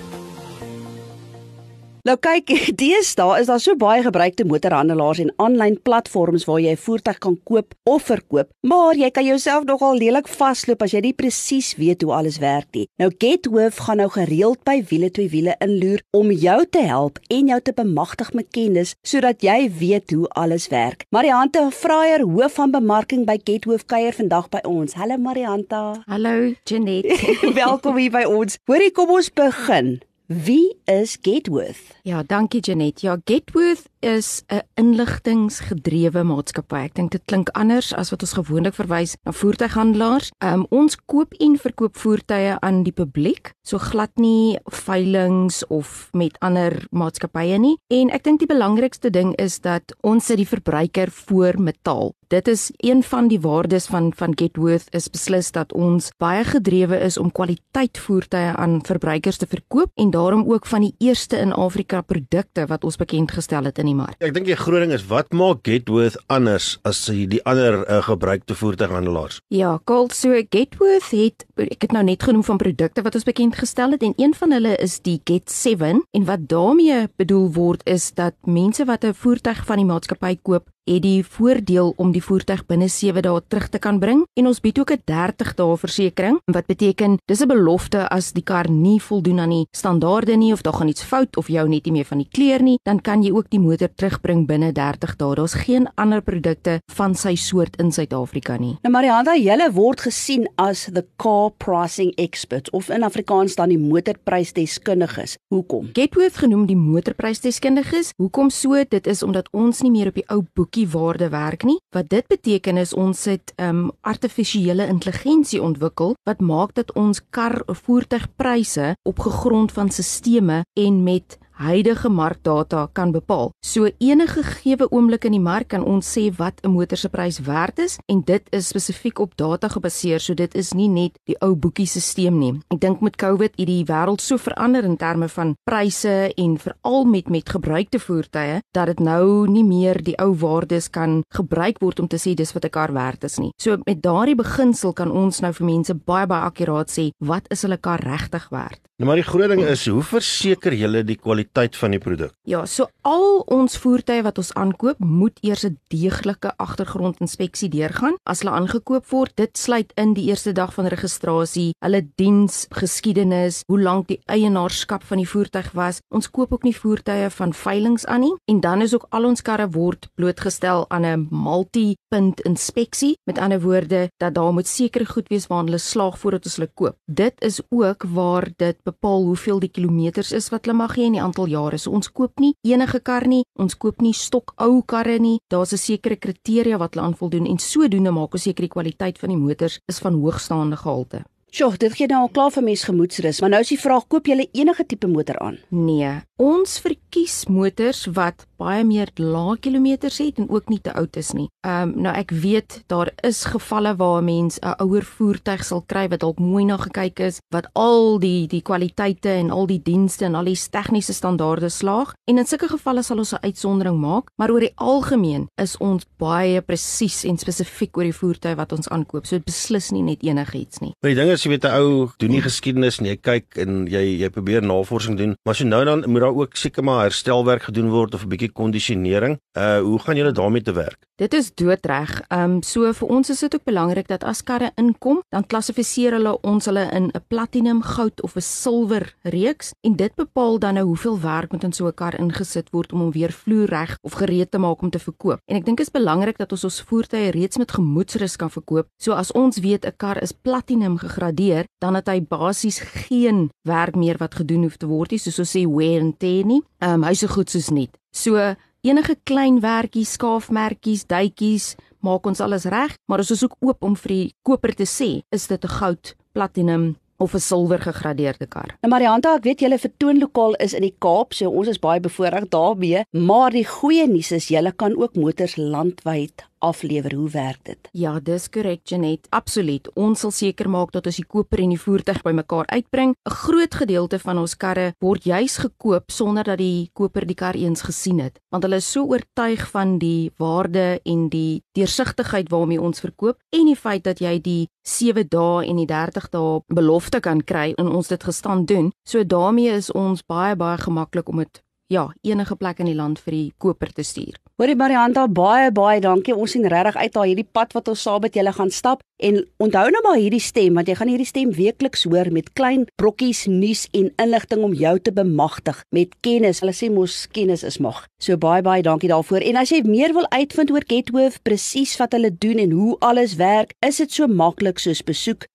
Nou 2.09 2.15
kyk, 2.25 2.49
deesdae 2.81 3.43
is 3.43 3.51
daar 3.51 3.61
so 3.61 3.77
baie 3.77 4.01
gebruikte 4.01 4.47
motorhandelaars 4.49 5.19
en 5.27 5.33
aanlyn 5.45 5.75
platforms 5.85 6.47
waar 6.49 6.63
jy 6.65 6.73
'n 6.73 6.81
voertuig 6.81 7.19
kan 7.21 7.37
koop 7.45 7.75
of 7.85 8.07
verkoop, 8.09 8.49
maar 8.65 8.97
jy 8.97 9.11
kan 9.11 9.27
jouself 9.27 9.67
nogal 9.69 9.99
lelik 10.01 10.29
vasloop 10.29 10.83
as 10.83 10.95
jy 10.97 11.03
nie 11.05 11.13
presies 11.13 11.75
weet 11.77 12.01
hoe 12.03 12.15
alles 12.17 12.39
werk 12.41 12.73
nie. 12.73 12.87
Nou 12.97 13.11
Getworth 13.13 13.81
gaan 13.85 14.01
nou 14.01 14.09
gereeld 14.09 14.65
by 14.65 14.81
wiele 14.89 15.11
twee 15.11 15.29
wiele 15.29 15.55
inloer 15.61 16.01
om 16.17 16.33
jou 16.33 16.65
te 16.65 16.81
help 16.81 17.21
en 17.29 17.53
jou 17.53 17.61
te 17.61 17.77
bemagtig 17.77 18.33
met 18.33 18.49
kennis 18.51 18.95
sodat 19.05 19.43
jy 19.43 19.69
weet 19.69 20.11
hoe 20.11 20.29
alles 20.29 20.69
werk. 20.69 21.05
Mariante 21.11 21.69
Fraier, 21.71 22.25
hoof 22.25 22.53
van 22.55 22.71
bemarking 22.71 23.27
by 23.27 23.37
Getworth 23.45 23.85
kuier 23.85 24.17
vandag 24.17 24.49
by 24.49 24.65
ons. 24.65 24.95
Hallo 24.95 25.19
Marianta. 25.19 26.05
Hallo 26.07 26.55
Janet. 26.65 27.05
Welkom 27.65 27.97
hier 27.97 28.11
by 28.11 28.25
ons. 28.25 28.57
Hoorie, 28.65 28.93
kom 28.93 29.11
ons 29.11 29.29
begin. 29.29 30.08
Wie 30.31 30.77
is 30.85 31.23
Getworth? 31.23 31.97
Ja, 32.03 32.23
dankie 32.23 32.61
Janet. 32.63 33.01
Ja, 33.01 33.17
Getworth 33.17 33.85
is 34.01 34.43
'n 34.49 34.63
inligtingsgedrewe 34.75 36.23
maatskappy. 36.23 36.85
Ek 36.85 36.95
dink 36.95 37.11
dit 37.11 37.23
klink 37.25 37.49
anders 37.49 37.95
as 37.95 38.11
wat 38.11 38.23
ons 38.23 38.33
gewoonlik 38.33 38.75
verwys 38.75 39.17
na 39.25 39.33
voertuighandelaars. 39.33 40.31
Um, 40.39 40.67
ons 40.71 40.97
koop 41.07 41.35
en 41.39 41.59
verkoop 41.59 41.97
voertuie 41.97 42.57
aan 42.61 42.83
die 42.83 42.93
publiek, 42.93 43.53
so 43.63 43.79
glad 43.79 44.11
nie 44.17 44.59
veilinge 44.65 45.67
of 45.69 46.09
met 46.13 46.39
ander 46.41 46.87
maatskappye 46.91 47.59
nie. 47.59 47.77
En 47.89 48.11
ek 48.11 48.25
dink 48.25 48.39
die 48.39 48.47
belangrikste 48.47 49.11
ding 49.11 49.35
is 49.37 49.61
dat 49.61 49.95
ons 50.01 50.27
sit 50.27 50.37
die 50.37 50.49
verbruiker 50.49 51.11
voor 51.11 51.61
metaal. 51.61 52.15
Dit 52.29 52.49
is 52.49 52.71
een 52.77 53.03
van 53.03 53.29
die 53.29 53.41
waardes 53.41 53.87
van 53.87 54.13
van 54.15 54.33
Getworth 54.37 54.95
is 54.95 55.09
beslis 55.09 55.51
dat 55.53 55.73
ons 55.73 56.11
baie 56.21 56.45
gedrewe 56.45 56.99
is 57.01 57.17
om 57.19 57.33
kwaliteit 57.33 57.99
voertuie 57.99 58.53
aan 58.53 58.83
verbruikers 58.85 59.37
te 59.37 59.47
verkoop 59.49 59.91
en 59.95 60.11
daarom 60.11 60.45
ook 60.53 60.67
van 60.67 60.85
die 60.85 60.95
eerste 60.99 61.37
in 61.37 61.53
Afrika 61.53 62.01
produkte 62.01 62.67
wat 62.67 62.85
ons 62.85 63.01
bekend 63.01 63.33
gestel 63.33 63.65
het 63.65 63.79
in 63.79 63.88
die 63.89 63.97
mark. 63.97 64.17
Ek 64.21 64.35
dink 64.37 64.49
die 64.49 64.59
groot 64.59 64.85
ding 64.85 64.95
is 64.95 65.07
wat 65.11 65.33
maak 65.33 65.65
Getworth 65.67 66.19
anders 66.29 66.77
as 66.89 67.01
die 67.09 67.41
ander 67.49 67.81
uh, 67.85 68.01
gebruikte 68.07 68.57
voertuighandelaars? 68.59 69.41
Ja, 69.55 69.79
Gold 69.89 70.15
so 70.15 70.37
Getworth 70.51 71.11
het 71.15 71.47
ek 71.59 71.89
het 71.89 71.93
nou 71.97 72.05
net 72.07 72.23
genoem 72.23 72.45
van 72.47 72.61
produkte 72.61 73.03
wat 73.03 73.19
ons 73.19 73.27
bekend 73.27 73.59
gestel 73.59 73.97
het 73.97 74.05
en 74.07 74.15
een 74.17 74.35
van 74.35 74.55
hulle 74.55 74.77
is 74.83 74.99
die 75.03 75.19
Get7 75.29 76.03
en 76.13 76.29
wat 76.29 76.49
daarmee 76.51 77.09
bedoel 77.17 77.49
word 77.57 77.85
is 77.89 78.13
dat 78.15 78.35
mense 78.45 78.85
wat 78.85 79.05
'n 79.05 79.15
voertuig 79.15 79.65
van 79.67 79.77
die 79.77 79.89
maatskappy 79.89 80.39
koop 80.43 80.69
het 80.89 81.03
die 81.03 81.23
voordeel 81.23 81.93
om 81.97 82.13
die 82.13 82.23
voertuig 82.25 82.65
binne 82.67 82.89
7 82.89 83.23
dae 83.23 83.41
terug 83.49 83.69
te 83.69 83.79
kan 83.79 84.01
bring 84.01 84.25
en 84.35 84.47
ons 84.47 84.61
bied 84.61 84.79
ook 84.79 84.93
'n 84.93 85.03
30 85.05 85.55
dae 85.55 85.77
versekering 85.77 86.41
wat 86.47 86.67
beteken 86.67 87.19
dis 87.27 87.43
'n 87.43 87.49
belofte 87.49 88.09
as 88.09 88.33
die 88.33 88.43
kar 88.43 88.71
nie 88.71 89.01
voldoen 89.01 89.41
aan 89.41 89.51
die 89.51 89.67
standaarde 89.77 90.37
nie 90.37 90.53
of 90.53 90.63
daar 90.63 90.79
gaan 90.79 90.89
iets 90.89 91.03
fout 91.03 91.37
of 91.37 91.49
jou 91.49 91.69
net 91.69 91.85
nie 91.85 91.93
meer 91.93 92.05
van 92.05 92.19
die 92.19 92.29
kleur 92.31 92.63
nie 92.63 92.79
dan 92.85 93.01
kan 93.01 93.23
jy 93.23 93.33
ook 93.33 93.51
die 93.51 93.61
motor 93.61 93.89
terugbring 93.95 94.47
binne 94.47 94.73
30 94.73 95.17
dae. 95.17 95.35
Daar's 95.35 95.55
geen 95.55 95.89
ander 95.97 96.23
produkte 96.23 96.79
van 96.95 97.15
sy 97.15 97.35
soort 97.35 97.77
in 97.83 97.93
Suid-Afrika 97.93 98.57
nie. 98.61 98.77
Nou 98.85 98.93
Marianda 98.95 99.35
julle 99.37 99.69
word 99.75 100.05
gesien 100.07 100.47
as 100.57 100.87
the 100.95 101.05
car 101.17 101.51
pricing 101.59 102.13
expert 102.17 102.71
of 102.77 102.91
in 102.95 103.03
Afrikaans 103.07 103.57
dan 103.59 103.73
die 103.73 103.81
motorprysdeskundiges. 103.81 105.37
Hoekom? 105.55 105.91
Getworth 105.97 106.39
genoem 106.43 106.67
die 106.69 106.79
motorprysdeskundiges. 106.79 108.13
Hoekom 108.17 108.51
so? 108.55 108.79
Dit 108.89 109.07
is 109.11 109.23
omdat 109.27 109.49
ons 109.53 109.83
nie 109.83 109.93
meer 109.95 110.13
op 110.13 110.21
die 110.21 110.27
ou 110.33 110.43
boekie 110.55 110.78
waarde 110.87 111.29
werk 111.29 111.65
nie. 111.67 111.81
Wat 111.91 112.09
dit 112.09 112.27
beteken 112.27 112.77
is 112.77 112.95
ons 112.95 113.25
het 113.25 113.53
um 113.57 113.91
artifisiële 114.01 114.87
intelligensie 114.87 115.63
ontwikkel 115.63 116.15
wat 116.23 116.41
maak 116.41 116.75
dat 116.75 116.93
ons 116.93 117.21
kar 117.31 117.63
voertuigpryse 117.67 118.95
op 119.03 119.19
gegrond 119.19 119.73
van 119.73 119.91
sisteme 119.91 120.63
en 120.73 121.03
met 121.03 121.39
huidige 121.59 122.09
markdata 122.09 122.87
kan 122.93 123.13
bepaal. 123.13 123.51
So 123.67 123.91
enige 123.99 124.43
gegeewe 124.43 124.89
oomblik 124.91 125.25
in 125.27 125.35
die 125.35 125.43
mark 125.43 125.69
kan 125.75 125.85
ons 125.85 126.07
sê 126.07 126.29
wat 126.37 126.61
'n 126.63 126.71
motor 126.71 126.97
se 126.97 127.09
prys 127.09 127.39
werd 127.39 127.79
is 127.79 127.99
en 128.07 128.23
dit 128.25 128.43
is 128.51 128.69
spesifiek 128.69 129.19
op 129.19 129.37
data 129.37 129.69
gebaseer, 129.69 130.21
so 130.21 130.35
dit 130.35 130.55
is 130.55 130.73
nie 130.73 130.89
net 130.89 131.19
die 131.25 131.37
ou 131.41 131.55
boekiesisteem 131.55 132.39
nie. 132.39 132.61
Ek 132.71 132.81
dink 132.81 133.01
met 133.01 133.17
COVID 133.17 133.53
het 133.57 133.67
die 133.67 133.85
wêreld 133.85 134.21
so 134.21 134.37
verander 134.37 134.85
in 134.85 134.97
terme 134.97 135.29
van 135.29 135.57
pryse 135.65 136.33
en 136.37 136.59
veral 136.59 137.05
met 137.05 137.29
met 137.29 137.49
gebruikte 137.49 137.99
voertuie 137.99 138.61
dat 138.73 138.87
dit 138.87 139.01
nou 139.01 139.49
nie 139.49 139.65
meer 139.65 140.03
die 140.03 140.17
ou 140.19 140.35
waardes 140.35 140.91
kan 140.91 141.23
gebruik 141.35 141.79
word 141.81 142.01
om 142.01 142.09
te 142.09 142.17
sê 142.17 142.35
dis 142.35 142.53
wat 142.53 142.65
'n 142.65 142.71
kar 142.71 142.93
werd 142.93 143.25
is 143.25 143.39
nie. 143.39 143.51
So 143.61 143.77
met 143.85 144.03
daardie 144.03 144.37
beginsel 144.37 144.93
kan 144.93 145.11
ons 145.11 145.41
nou 145.41 145.53
vir 145.53 145.67
mense 145.67 145.95
baie 145.95 146.27
baie 146.27 146.45
akkuraat 146.45 146.91
sê 146.91 147.11
wat 147.19 147.47
is 147.51 147.63
hulle 147.63 147.77
kar 147.77 148.01
regtig 148.01 148.49
werd. 148.51 148.81
Nou 148.99 149.07
maar 149.07 149.17
die 149.17 149.31
groot 149.31 149.49
ding 149.49 149.63
is 149.63 149.87
hoe 149.87 150.03
verseker 150.03 150.73
jy 150.73 151.03
die 151.03 151.17
kwaliteit 151.17 151.48
van 151.53 151.91
die 151.91 151.99
produk? 151.99 152.33
Ja, 152.43 152.67
so 152.67 152.89
al 153.03 153.41
ons 153.47 153.77
voertuie 153.77 154.23
wat 154.23 154.39
ons 154.39 154.53
aankoop, 154.55 154.99
moet 154.99 155.39
eers 155.43 155.65
'n 155.65 155.79
deeglike 155.89 156.53
agtergrondinspeksie 156.57 157.69
deurgaan 157.69 158.17
as 158.25 158.41
hulle 158.41 158.55
aangekoop 158.55 159.07
word. 159.11 159.33
Dit 159.37 159.59
sluit 159.59 159.93
in 159.97 160.15
die 160.15 160.29
eerste 160.29 160.53
dag 160.53 160.75
van 160.75 160.87
registrasie, 160.87 161.75
hulle 161.79 162.09
diensgeskiedenis, 162.17 163.63
hoe 163.67 163.81
lank 163.81 164.09
die 164.09 164.21
eienaarskap 164.27 165.03
van 165.03 165.17
die 165.17 165.29
voertuig 165.29 165.73
was. 165.73 166.01
Ons 166.09 166.31
koop 166.31 166.53
ook 166.53 166.63
nie 166.63 166.77
voertuie 166.77 167.31
van 167.31 167.53
veilinge 167.53 168.07
aan 168.07 168.21
nie 168.21 168.35
en 168.45 168.61
dan 168.61 168.83
is 168.83 168.95
ook 168.95 169.07
al 169.11 169.25
ons 169.25 169.43
karre 169.43 169.69
word 169.71 170.09
blootgestel 170.15 170.85
aan 170.91 171.05
'n 171.05 171.29
multi-punt 171.31 172.41
inspeksie. 172.41 173.17
Met 173.25 173.39
ander 173.39 173.61
woorde, 173.61 174.09
dat 174.17 174.35
daar 174.35 174.53
moet 174.53 174.67
sekere 174.67 175.07
goed 175.07 175.29
wees 175.29 175.47
waar 175.47 175.65
hulle 175.65 175.79
slaag 175.79 176.19
voordat 176.19 176.45
ons 176.45 176.57
hulle 176.57 176.71
koop. 176.75 176.97
Dit 177.07 177.35
is 177.39 177.61
ook 177.69 178.03
waar 178.03 178.49
dit 178.57 178.77
bepaal 178.83 179.23
hoeveel 179.23 179.59
die 179.59 179.71
kilometers 179.71 180.33
is 180.33 180.49
wat 180.49 180.65
hulle 180.65 180.77
mag 180.77 180.97
hê 180.97 181.03
en 181.03 181.13
die 181.13 181.23
aantal 181.23 181.38
jare. 181.47 181.79
So 181.79 181.91
ons 181.91 182.09
koop 182.09 182.41
nie 182.41 182.55
enige 182.67 183.01
kar 183.01 183.27
nie, 183.27 183.45
ons 183.59 183.77
koop 183.77 184.03
nie 184.03 184.13
stok 184.13 184.55
ou 184.59 184.83
karre 184.83 185.19
nie. 185.19 185.39
Daar's 185.51 185.73
'n 185.73 185.79
sekere 185.79 186.17
kriteria 186.17 186.79
wat 186.79 186.95
hulle 186.95 187.07
aan 187.07 187.15
voldoen 187.15 187.47
en 187.47 187.59
sodoende 187.59 188.11
maak 188.11 188.33
ons 188.33 188.43
seker 188.43 188.63
die 188.63 188.75
kwaliteit 188.77 189.19
van 189.19 189.29
die 189.29 189.37
motors 189.37 189.79
is 189.87 189.99
van 189.99 190.15
hoogstaande 190.15 190.77
gehalte. 190.77 191.25
Sjoe, 191.51 191.77
dit 191.81 191.95
gee 191.97 192.07
nou 192.07 192.19
al 192.27 192.29
klaar 192.29 192.51
vir 192.53 192.63
mens 192.63 192.83
gemoedsrus, 192.85 193.41
maar 193.41 193.51
nou 193.51 193.61
is 193.65 193.71
die 193.73 193.81
vraag, 193.81 194.05
koop 194.13 194.27
jy 194.27 194.35
enige 194.53 194.85
tipe 194.85 195.09
motor 195.09 195.39
aan? 195.41 195.57
Nee, 195.73 196.11
ons 196.37 196.79
verkoop 196.85 196.99
kies 197.09 197.47
motors 197.49 198.05
wat 198.13 198.45
baie 198.59 198.85
meer 198.85 199.11
lae 199.17 199.57
kilometers 199.59 200.19
het 200.19 200.39
en 200.39 200.51
ook 200.51 200.69
nie 200.69 200.81
te 200.83 200.93
oud 200.93 201.17
is 201.17 201.33
nie. 201.33 201.49
Ehm 201.67 201.95
um, 201.95 202.03
nou 202.03 202.15
ek 202.17 202.31
weet 202.31 202.83
daar 202.87 203.11
is 203.27 203.45
gevalle 203.45 203.95
waar 203.97 204.23
'n 204.23 204.25
mens 204.25 204.59
'n 204.61 204.75
ouer 204.83 205.03
voertuig 205.03 205.65
sal 205.65 205.83
kry 205.87 206.09
wat 206.09 206.21
dalk 206.21 206.39
mooi 206.39 206.65
na 206.65 206.77
gekyk 206.77 207.21
is, 207.21 207.41
wat 207.51 207.69
al 207.73 208.19
die 208.19 208.47
die 208.47 208.63
kwaliteite 208.63 209.31
en 209.31 209.51
al 209.51 209.67
die 209.67 209.83
dienste 209.83 210.25
en 210.25 210.35
al 210.35 210.45
die 210.45 210.59
tegniese 210.71 211.13
standaarde 211.13 211.69
slaag 211.69 212.13
en 212.25 212.39
in 212.39 212.47
sulke 212.47 212.69
gevalle 212.69 213.03
sal 213.03 213.19
ons 213.19 213.33
'n 213.33 213.45
uitsondering 213.45 213.99
maak, 214.01 214.31
maar 214.37 214.51
oor 214.51 214.61
die 214.61 214.77
algemeen 214.77 215.49
is 215.57 215.77
ons 215.77 216.05
baie 216.19 216.61
presies 216.61 217.25
en 217.25 217.39
spesifiek 217.39 217.97
oor 217.97 218.05
die 218.05 218.21
voertuig 218.21 218.57
wat 218.57 218.73
ons 218.73 218.89
aankoop. 218.89 219.27
So 219.27 219.37
dit 219.37 219.45
beslis 219.45 219.91
nie 219.91 220.03
net 220.03 220.23
enigiets 220.23 220.81
nie. 220.81 220.93
Maar 221.01 221.15
die 221.15 221.21
ding 221.21 221.31
is 221.31 221.43
jy 221.45 221.51
weet 221.51 221.65
'n 221.65 221.79
ou 221.81 222.09
doen 222.19 222.31
nie 222.31 222.43
geskiedenis 222.43 223.01
nie. 223.01 223.11
Jy 223.11 223.17
kyk 223.17 223.57
en 223.57 223.87
jy 223.87 224.19
jy 224.21 224.29
probeer 224.31 224.63
navorsing 224.63 225.17
doen, 225.17 225.37
maar 225.45 225.55
so 225.55 225.65
nou 225.65 225.85
dan 225.85 226.05
moet 226.11 226.21
daar 226.21 226.35
ook 226.35 226.57
seker 226.57 226.85
maar 226.85 227.03
herstelwerk 227.03 227.63
gedoen 227.63 227.91
word 227.91 228.15
of 228.15 228.25
'n 228.25 228.29
bietjie 228.29 228.48
kondisionering. 228.53 229.39
Uh 229.53 229.81
hoe 229.81 229.99
gaan 229.99 230.17
julle 230.17 230.33
daarmee 230.33 230.63
te 230.63 230.73
werk? 230.73 231.09
Dit 231.19 231.35
is 231.35 231.55
doodreg. 231.55 232.23
Ehm 232.29 232.43
um, 232.43 232.63
so 232.63 232.93
vir 232.95 233.09
ons 233.09 233.31
is 233.31 233.41
dit 233.43 233.55
ook 233.55 233.65
belangrik 233.65 234.07
dat 234.07 234.25
as 234.25 234.43
karre 234.47 234.71
inkom, 234.79 235.19
dan 235.35 235.47
klassifiseer 235.47 236.15
hulle 236.15 236.37
ons 236.47 236.65
hulle 236.71 236.85
in 236.95 237.11
'n 237.11 237.25
platinum, 237.27 237.83
goud 237.83 238.23
of 238.23 238.37
'n 238.37 238.41
silwer 238.41 239.15
reeks 239.23 239.73
en 239.81 239.97
dit 239.97 240.15
bepaal 240.15 240.59
dan 240.59 240.75
nou 240.75 240.87
hoeveel 240.87 241.21
werk 241.21 241.53
moet 241.53 241.65
in 241.65 241.73
so 241.73 241.87
'n 241.87 241.95
kar 241.95 242.15
ingesit 242.21 242.71
word 242.71 242.93
om 242.93 243.01
hom 243.01 243.11
weer 243.11 243.33
vloerreg 243.33 243.99
of 244.03 244.13
gereed 244.13 244.51
te 244.51 244.59
maak 244.59 244.83
om 244.83 244.91
te 244.91 244.99
verkoop. 244.99 245.41
En 245.47 245.57
ek 245.57 245.65
dink 245.65 245.77
dit 245.77 245.87
is 245.87 246.01
belangrik 246.01 246.39
dat 246.39 246.53
ons 246.53 246.65
ons 246.65 246.83
voertuie 246.83 247.31
reeds 247.31 247.57
met 247.57 247.73
gemoedsrus 247.73 248.37
kan 248.37 248.51
verkoop. 248.51 248.87
So 249.03 249.13
as 249.13 249.33
ons 249.33 249.59
weet 249.59 249.87
'n 249.87 249.97
kar 249.97 250.23
is 250.23 250.33
platinum 250.33 250.99
gegradeer, 250.99 251.65
dan 251.81 251.95
het 251.95 252.07
hy 252.07 252.21
basies 252.21 252.79
geen 253.09 253.51
werk 253.63 253.97
meer 253.97 254.17
wat 254.19 254.35
gedoen 254.35 254.63
hoef 254.63 254.77
te 254.77 254.87
word 254.87 255.11
nie, 255.11 255.19
soos 255.19 255.39
ons 255.39 255.57
sê 255.57 255.67
wear 255.67 256.01
and 256.01 256.19
tear 256.19 256.45
nie. 256.45 256.63
Ehm 256.79 256.95
um, 256.95 257.03
hy 257.03 257.11
is 257.11 257.19
so 257.19 257.27
goed 257.27 257.51
soos 257.51 257.71
nie. 257.71 257.89
So 258.19 258.35
enige 258.83 259.15
klein 259.29 259.61
werkies, 259.63 260.17
skaafmerkies, 260.17 261.05
duitjies, 261.07 261.75
maak 262.03 262.27
ons 262.27 262.41
alles 262.43 262.67
reg, 262.67 262.97
maar 263.07 263.23
ons 263.23 263.31
is 263.35 263.45
ook 263.47 263.55
oop 263.63 263.85
om 263.87 263.95
vir 264.03 264.15
die 264.15 264.25
koper 264.47 264.75
te 264.75 264.87
sê, 264.91 265.11
is 265.31 265.47
dit 265.47 265.65
'n 265.65 265.77
goud, 265.79 266.15
platinum 266.35 266.97
of 267.19 267.35
'n 267.35 267.41
silwer 267.41 267.79
gegradeerde 267.79 268.47
kar. 268.47 268.75
Nou 268.83 268.91
Marianta, 268.91 269.35
ek 269.35 269.45
weet 269.45 269.61
julle 269.61 269.79
vertoonlokaal 269.79 270.55
is 270.55 270.73
in 270.73 270.83
die 270.83 270.95
Kaap, 270.99 271.33
so 271.33 271.51
ons 271.51 271.69
is 271.69 271.79
baie 271.79 272.01
bevoorreg 272.01 272.49
daarmee, 272.49 273.05
maar 273.13 273.51
die 273.51 273.67
goeie 273.67 274.07
nuus 274.07 274.33
is 274.33 274.49
julle 274.49 274.73
kan 274.73 274.97
ook 274.97 275.15
motors 275.15 275.57
landwyd 275.57 276.45
aflewer. 276.59 277.15
Hoe 277.15 277.31
werk 277.31 277.65
dit? 277.65 277.89
Ja, 277.93 278.21
dis 278.21 278.49
korrek 278.51 278.81
Janet. 278.85 279.27
Absoluut. 279.31 279.91
Ons 279.95 280.21
sal 280.21 280.31
seker 280.31 280.69
maak 280.71 280.93
dat 280.93 281.07
ons 281.07 281.17
die 281.17 281.27
koper 281.27 281.63
en 281.63 281.75
die 281.75 281.81
voertuig 281.81 282.23
bymekaar 282.23 282.67
uitbring. 282.67 283.15
'n 283.15 283.31
Groot 283.31 283.75
gedeelte 283.75 284.19
van 284.19 284.39
ons 284.39 284.57
karre 284.57 284.95
word 284.99 285.25
juis 285.25 285.57
gekoop 285.57 286.11
sonder 286.11 286.45
dat 286.45 286.59
die 286.59 286.91
koper 286.93 287.27
die 287.27 287.35
kar 287.35 287.55
eens 287.55 287.83
gesien 287.83 288.19
het, 288.21 288.39
want 288.51 288.63
hulle 288.63 288.77
is 288.77 288.91
so 288.93 289.05
oortuig 289.05 289.71
van 289.71 289.99
die 289.99 290.31
waarde 290.39 291.01
en 291.05 291.29
die 291.29 291.63
deursigtigheid 291.73 292.51
waarmee 292.51 292.81
ons 292.81 293.01
verkoop 293.01 293.39
en 293.51 293.67
die 293.67 293.77
feit 293.77 294.05
dat 294.05 294.19
jy 294.19 294.39
die 294.41 294.69
7 294.83 295.29
dae 295.29 295.67
en 295.69 295.77
die 295.77 295.87
30 295.87 296.29
dae 296.31 296.61
belofte 296.67 297.21
kan 297.21 297.43
kry 297.45 297.73
en 297.77 297.89
ons 297.89 298.09
dit 298.09 298.25
gestaan 298.25 298.65
doen. 298.65 298.93
So 299.09 299.25
daarmee 299.25 299.77
is 299.77 299.93
ons 299.93 300.25
baie 300.27 300.57
baie 300.57 300.79
gemaklik 300.79 301.29
om 301.29 301.43
dit 301.45 301.63
ja, 301.89 302.09
enige 302.23 302.57
plek 302.57 302.83
in 302.83 302.91
die 302.91 302.97
land 302.97 303.21
vir 303.25 303.35
die 303.35 303.49
koper 303.61 303.91
te 303.97 304.05
stuur. 304.05 304.37
Hoorie 304.61 304.77
Marianta, 304.77 305.25
baie 305.31 305.71
baie 305.73 306.01
dankie. 306.05 306.35
Ons 306.37 306.57
sien 306.57 306.67
regtig 306.69 306.97
uit 306.99 307.15
na 307.15 307.25
hierdie 307.25 307.47
pad 307.47 307.73
wat 307.77 307.89
ons 307.89 308.03
saam 308.05 308.21
met 308.25 308.35
julle 308.37 308.53
gaan 308.53 308.73
stap 308.75 309.05
en 309.23 309.41
onthou 309.63 309.87
nou 309.95 310.03
maar 310.05 310.19
hierdie 310.19 310.43
stem 310.43 310.77
want 310.79 310.91
jy 310.91 310.97
gaan 310.99 311.11
hierdie 311.11 311.29
stem 311.29 311.53
weekliks 311.55 312.05
hoor 312.11 312.31
met 312.35 312.51
klein 312.59 312.85
brokkies 313.01 313.47
nuus 313.51 313.87
en 313.97 314.11
inligting 314.21 314.65
om 314.67 314.75
jou 314.77 314.95
te 314.99 315.15
bemagtig 315.15 315.81
met 315.95 316.13
kennis. 316.27 316.61
Hulle 316.65 316.75
sê 316.77 316.91
mos 316.93 317.27
kennis 317.33 317.65
is 317.67 317.81
mag. 317.83 318.05
So 318.21 318.37
baie 318.37 318.63
baie 318.67 318.85
dankie 318.85 319.11
daarvoor. 319.11 319.47
En 319.47 319.63
as 319.63 319.73
jy 319.73 319.85
meer 319.87 320.13
wil 320.17 320.29
uitvind 320.35 320.75
oor 320.75 320.85
Getworth, 320.89 321.41
presies 321.47 321.97
wat 322.03 322.13
hulle 322.17 322.33
doen 322.35 322.61
en 322.67 322.75
hoe 322.77 322.97
alles 323.01 323.39
werk, 323.41 323.73
is 323.87 324.03
dit 324.03 324.13
so 324.13 324.29
maklik 324.29 324.83
soos 324.83 325.05
besoek 325.07 325.49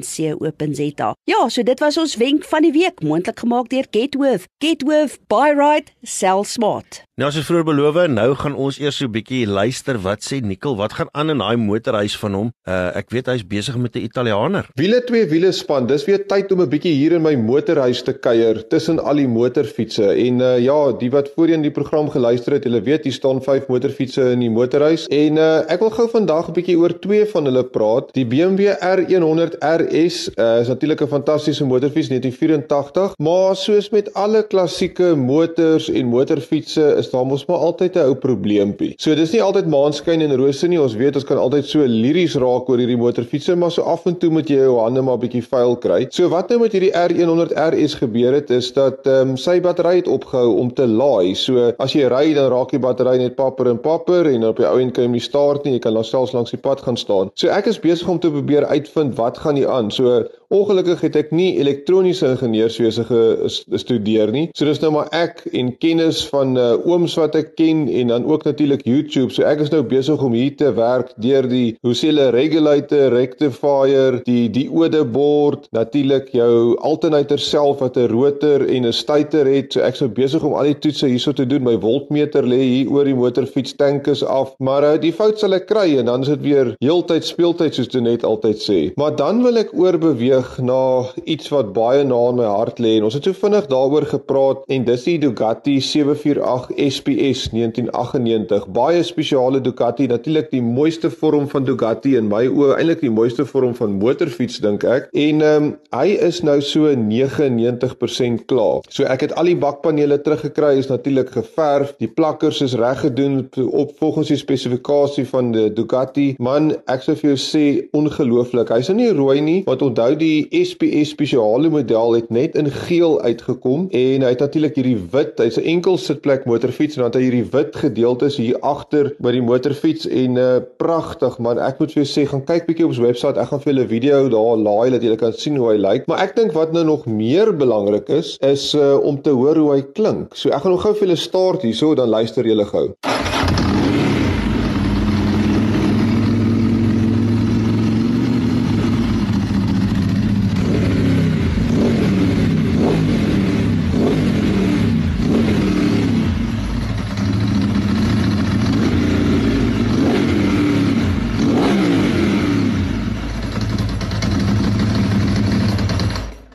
www.getworth.co.za. 0.00 1.14
Ja, 1.24 1.48
so 1.48 1.62
dit 1.62 1.78
was 1.80 1.98
ons 1.98 2.16
wenk 2.16 2.44
van 2.44 2.62
die 2.62 2.72
week, 2.72 3.02
moontlik 3.02 3.38
gemaak 3.38 3.68
deur 3.68 3.86
Getworth. 3.90 4.48
Getworth, 4.58 5.18
buy 5.28 5.52
right, 5.56 5.92
sell 6.02 6.44
smart. 6.44 7.02
Nou 7.20 7.28
as 7.28 7.36
ons 7.36 7.44
vroeër 7.44 7.66
beloof, 7.68 7.96
nou 8.08 8.30
gaan 8.40 8.54
ons 8.56 8.78
eers 8.80 8.96
so 8.96 9.04
'n 9.04 9.12
bietjie 9.12 9.46
luister 9.46 9.98
wat 10.00 10.24
sê 10.24 10.40
Nikkel, 10.40 10.76
wat 10.76 10.94
gaan 10.96 11.08
aan 11.12 11.30
in 11.30 11.38
daai 11.38 11.56
motorhuis 11.56 12.16
van 12.16 12.34
hom? 12.34 12.48
Uh 12.66 12.96
ek 12.96 13.10
weet 13.12 13.26
hy's 13.26 13.44
besig 13.46 13.76
met 13.76 13.94
'n 13.94 14.02
Italianer. 14.08 14.66
Wiele 14.74 15.04
twee 15.04 15.26
wiele 15.26 15.52
span. 15.52 15.86
Dis 15.86 16.06
weer 16.06 16.26
tyd 16.26 16.50
om 16.52 16.62
'n 16.62 16.68
bietjie 16.68 16.94
hier 16.94 17.12
in 17.12 17.22
my 17.22 17.34
motorhuis 17.36 18.02
te 18.02 18.12
kuier 18.12 18.66
tussen 18.68 18.98
al 18.98 19.16
die 19.16 19.28
motorfietsse. 19.28 20.08
En 20.08 20.40
uh 20.40 20.58
ja, 20.58 20.92
die 20.92 21.10
wat 21.10 21.30
voorheen 21.36 21.62
die 21.62 21.70
program 21.70 22.08
geluister 22.08 22.52
het, 22.52 22.64
hulle 22.64 22.80
weet 22.80 23.04
hier 23.04 23.12
staan 23.12 23.42
vyf 23.42 23.68
motorfietsse 23.68 24.32
in 24.32 24.40
die 24.40 24.50
motorhuis 24.50 25.06
en 25.06 25.36
uh 25.36 25.70
ek 25.70 25.80
wil 25.80 25.90
gou 25.90 26.08
vandag 26.08 26.48
'n 26.48 26.52
bietjie 26.52 26.78
oor 26.78 26.98
twee 26.98 27.26
van 27.26 27.44
hulle 27.44 27.64
praat. 27.64 28.08
Die 28.14 28.24
BMW 28.24 28.72
R100 28.80 29.60
RS 29.82 30.28
uh, 30.36 30.60
is 30.60 30.68
natuurlik 30.68 31.00
'n 31.02 31.06
fantastiese 31.06 31.64
motorfiets 31.64 32.08
1984, 32.08 33.14
maar 33.16 33.56
soos 33.56 33.90
met 33.90 34.14
alle 34.14 34.46
klassieke 34.46 35.14
motors 35.16 35.90
en 35.90 36.06
motorfietsse 36.06 36.94
is 36.98 37.10
daar 37.10 37.26
mos 37.26 37.44
maar 37.46 37.56
altyd 37.56 37.94
'n 37.94 37.98
ou 37.98 38.14
probleempie. 38.14 38.94
So 38.96 39.14
dis 39.14 39.32
nie 39.32 39.42
altyd 39.42 39.66
maanskyn 39.66 40.20
en 40.20 40.36
rose 40.36 40.68
nie. 40.68 40.80
Ons 40.80 40.94
weet 40.94 41.14
ons 41.14 41.24
kan 41.24 41.38
altyd 41.38 41.66
so 41.66 41.84
liries 41.86 42.34
raak 42.34 42.68
oor 42.68 42.78
hierdie 42.78 42.96
motorfietsse, 42.96 43.56
maar 43.56 43.70
so 43.70 43.82
af 43.82 44.06
en 44.06 44.18
toe 44.18 44.30
moet 44.30 44.48
jy 44.48 44.56
jou 44.56 44.78
hande 44.78 45.02
maar 45.02 45.18
bietjie 45.18 45.42
vuil 45.42 45.76
kry. 45.76 46.06
So 46.10 46.28
wat 46.28 46.48
nou 46.48 46.60
met 46.60 46.72
hierdie 46.72 46.92
R100 46.92 47.52
RS 47.56 47.94
gebeur 47.94 48.32
het 48.32 48.50
is 48.50 48.72
dat 48.72 49.06
ehm 49.06 49.30
um, 49.32 49.36
sy 49.36 49.60
battery 49.60 49.96
het 49.96 50.08
opgehou 50.08 50.58
om 50.58 50.72
te 50.74 50.86
laai. 50.86 51.34
So 51.34 51.72
as 51.78 51.92
jy 51.92 52.08
ry 52.08 52.34
dan 52.34 52.50
raak 52.52 52.70
die 52.70 52.78
battery 52.82 53.16
net 53.18 53.36
papper 53.36 53.70
en 53.70 53.80
papper 53.80 54.26
en 54.26 54.44
op 54.44 54.56
die 54.56 54.66
ou 54.68 54.78
end 54.80 54.92
kan 54.92 55.04
jy 55.04 55.08
hom 55.08 55.16
nie 55.16 55.24
start 55.24 55.64
nie. 55.64 55.72
Jy 55.72 55.82
kan 55.86 55.94
dan 55.94 56.04
selfs 56.04 56.32
langs 56.32 56.50
die 56.50 56.60
pad 56.60 56.80
gaan 56.80 56.96
staan. 56.96 57.30
So 57.34 57.48
ek 57.48 57.66
is 57.66 57.80
besig 57.80 58.08
om 58.08 58.18
te 58.18 58.30
probeer 58.30 58.66
uitvind 58.66 59.16
wat 59.16 59.38
gaan 59.38 59.56
hier 59.56 59.71
aan. 59.72 59.90
So 59.90 60.28
Ongelukkig 60.52 61.00
het 61.06 61.14
ek 61.16 61.30
nie 61.32 61.54
elektroniese 61.62 62.28
ingenieurswese 62.34 63.06
gestudeer 63.08 64.28
nie. 64.34 64.50
So 64.52 64.68
dis 64.68 64.82
nou 64.82 64.90
maar 64.92 65.08
ek 65.16 65.38
en 65.56 65.70
kennis 65.80 66.18
van 66.28 66.52
uh, 66.60 66.74
ooms 66.84 67.14
wat 67.16 67.38
ek 67.38 67.54
ken 67.56 67.86
en 67.88 68.12
dan 68.12 68.26
ook 68.28 68.44
natuurlik 68.44 68.84
YouTube. 68.84 69.32
So 69.32 69.46
ek 69.48 69.62
is 69.64 69.72
nou 69.72 69.80
besig 69.88 70.20
om 70.20 70.36
hier 70.36 70.52
te 70.60 70.68
werk 70.76 71.14
deur 71.24 71.48
die 71.48 71.78
hoe 71.80 71.94
sê 71.96 72.10
hulle 72.10 72.28
regulator, 72.36 73.14
rectifier, 73.16 74.18
die 74.26 74.50
diode 74.52 75.00
bord, 75.08 75.64
natuurlik 75.72 76.28
jou 76.36 76.76
alternator 76.84 77.40
self 77.40 77.80
wat 77.80 77.96
'n 77.96 78.12
rotor 78.12 78.66
en 78.68 78.84
'n 78.84 78.92
stator 78.92 79.48
het. 79.48 79.72
So 79.72 79.80
ek 79.80 79.96
is 79.96 80.04
nou 80.04 80.10
besig 80.20 80.44
om 80.44 80.52
al 80.52 80.68
die 80.68 80.78
toetse 80.84 81.08
hierso 81.08 81.32
te 81.32 81.46
doen. 81.46 81.64
My 81.64 81.78
voltmeter 81.80 82.44
lê 82.44 82.60
hier 82.60 82.92
oor 82.92 83.08
die 83.08 83.16
motorfiets 83.16 83.72
tank 83.76 84.06
is 84.06 84.22
af. 84.22 84.52
Maar 84.58 84.82
uh, 84.84 85.00
die 85.00 85.12
fout 85.12 85.38
sal 85.38 85.54
ek 85.54 85.66
kry 85.66 85.96
en 85.96 86.12
dan 86.12 86.20
is 86.20 86.28
dit 86.28 86.42
weer 86.42 86.74
heeltyd 86.84 87.24
speeltyd 87.24 87.74
soos 87.74 87.88
jy 87.88 88.04
net 88.04 88.24
altyd 88.24 88.60
sê. 88.60 88.92
Maar 89.00 89.16
dan 89.16 89.42
wil 89.42 89.56
ek 89.56 89.72
oorbeweeg 89.72 90.41
terug 90.42 90.58
na 90.66 91.06
iets 91.24 91.48
wat 91.52 91.72
baie 91.72 92.04
na 92.04 92.18
in 92.30 92.38
my 92.40 92.46
hart 92.48 92.80
lê 92.82 92.96
en 92.98 93.06
ons 93.06 93.14
het 93.14 93.26
so 93.26 93.36
vinnig 93.36 93.66
daaroor 93.70 94.06
gepraat 94.10 94.64
en 94.72 94.84
dis 94.86 95.04
die 95.06 95.18
Ducati 95.22 95.78
748 95.80 96.72
SPS 96.90 97.50
1998 97.52 98.66
baie 98.74 99.02
spesiale 99.06 99.60
Ducati 99.62 100.08
natuurlik 100.10 100.50
die 100.50 100.62
mooiste 100.62 101.10
vorm 101.10 101.46
van 101.52 101.66
Ducati 101.68 102.16
in 102.18 102.28
my 102.30 102.44
oë 102.48 102.78
eintlik 102.78 103.04
die 103.04 103.12
mooiste 103.12 103.46
vorm 103.46 103.74
van 103.78 103.94
motorfiets 104.00 104.58
dink 104.62 104.84
ek. 104.84 105.08
En 105.12 105.42
um, 105.46 105.68
hy 105.94 106.16
is 106.26 106.42
nou 106.42 106.58
so 106.64 106.90
99% 106.90 108.46
klaar. 108.50 108.82
So 108.90 109.06
ek 109.06 109.26
het 109.26 109.36
al 109.38 109.50
die 109.50 109.58
bakpanele 109.58 110.18
teruggekry 110.22 110.74
is 110.80 110.90
natuurlik 110.90 111.32
geverf 111.36 111.94
die 112.02 112.10
plakkers 112.10 112.62
is 112.66 112.76
reg 112.80 113.04
gedoen 113.04 113.44
op 113.68 113.94
volgens 114.00 114.32
die 114.32 114.40
spesifikasie 114.40 115.26
van 115.30 115.52
die 115.54 115.68
Ducati. 115.72 116.32
Man 116.42 116.72
ek 116.90 117.06
sou 117.06 117.16
vir 117.18 117.32
jou 117.32 117.38
sê 117.40 117.64
ongelooflik. 117.96 118.72
Hy's 118.74 118.90
nou 118.90 118.98
nie 118.98 119.12
rooi 119.14 119.38
nie 119.44 119.58
want 119.68 119.84
onthou 119.86 120.10
die 120.18 120.31
die 120.32 120.64
SPS 120.64 121.12
spesiale 121.12 121.70
model 121.72 122.16
het 122.16 122.30
net 122.32 122.56
in 122.58 122.68
geel 122.86 123.18
uitgekom 123.20 123.88
en 123.96 124.24
hy 124.24 124.30
het 124.32 124.42
natuurlik 124.44 124.78
hierdie 124.78 124.98
wit, 125.12 125.40
hy's 125.40 125.58
'n 125.60 125.66
enkel 125.74 125.98
sitplek 126.00 126.46
motorfiets 126.48 126.96
en 126.96 127.02
dan 127.02 127.10
het 127.10 127.18
hy 127.18 127.24
hierdie 127.26 127.50
wit 127.52 127.76
gedeeltes 127.76 128.38
hier 128.40 128.58
agter 128.60 129.12
by 129.20 129.32
die 129.36 129.44
motorfiets 129.44 130.08
en 130.08 130.38
uh 130.40 130.60
pragtig 130.78 131.38
man. 131.38 131.58
Ek 131.58 131.80
moet 131.80 131.92
vir 131.92 132.02
jou 132.02 132.08
sê, 132.08 132.26
gaan 132.28 132.44
kyk 132.44 132.66
bietjie 132.66 132.84
op 132.84 132.94
ons 132.94 133.02
webwerf. 133.02 133.36
Ek 133.36 133.48
gaan 133.50 133.60
vir 133.64 133.72
julle 133.72 133.88
video 133.88 134.28
daar 134.32 134.56
laai 134.56 134.90
dat 134.90 135.02
julle 135.02 135.20
kan 135.20 135.32
sien 135.32 135.56
hoe 135.56 135.72
hy 135.72 135.78
lyk. 135.78 136.06
Maar 136.06 136.24
ek 136.28 136.36
dink 136.36 136.52
wat 136.52 136.72
nou 136.72 136.84
nog 136.84 137.06
meer 137.06 137.52
belangrik 137.52 138.08
is, 138.08 138.36
is 138.40 138.74
uh 138.74 138.96
om 139.02 139.20
te 139.22 139.30
hoor 139.30 139.56
hoe 139.56 139.72
hy 139.74 139.82
klink. 139.94 140.36
So 140.36 140.50
ek 140.50 140.62
gaan 140.64 140.76
nog 140.76 140.82
gou 140.86 140.94
vir 140.94 141.08
julle 141.08 141.20
start 141.20 141.62
hierso 141.62 141.94
dan 141.94 142.08
luister 142.08 142.46
julle 142.46 142.64
gou. 142.64 142.92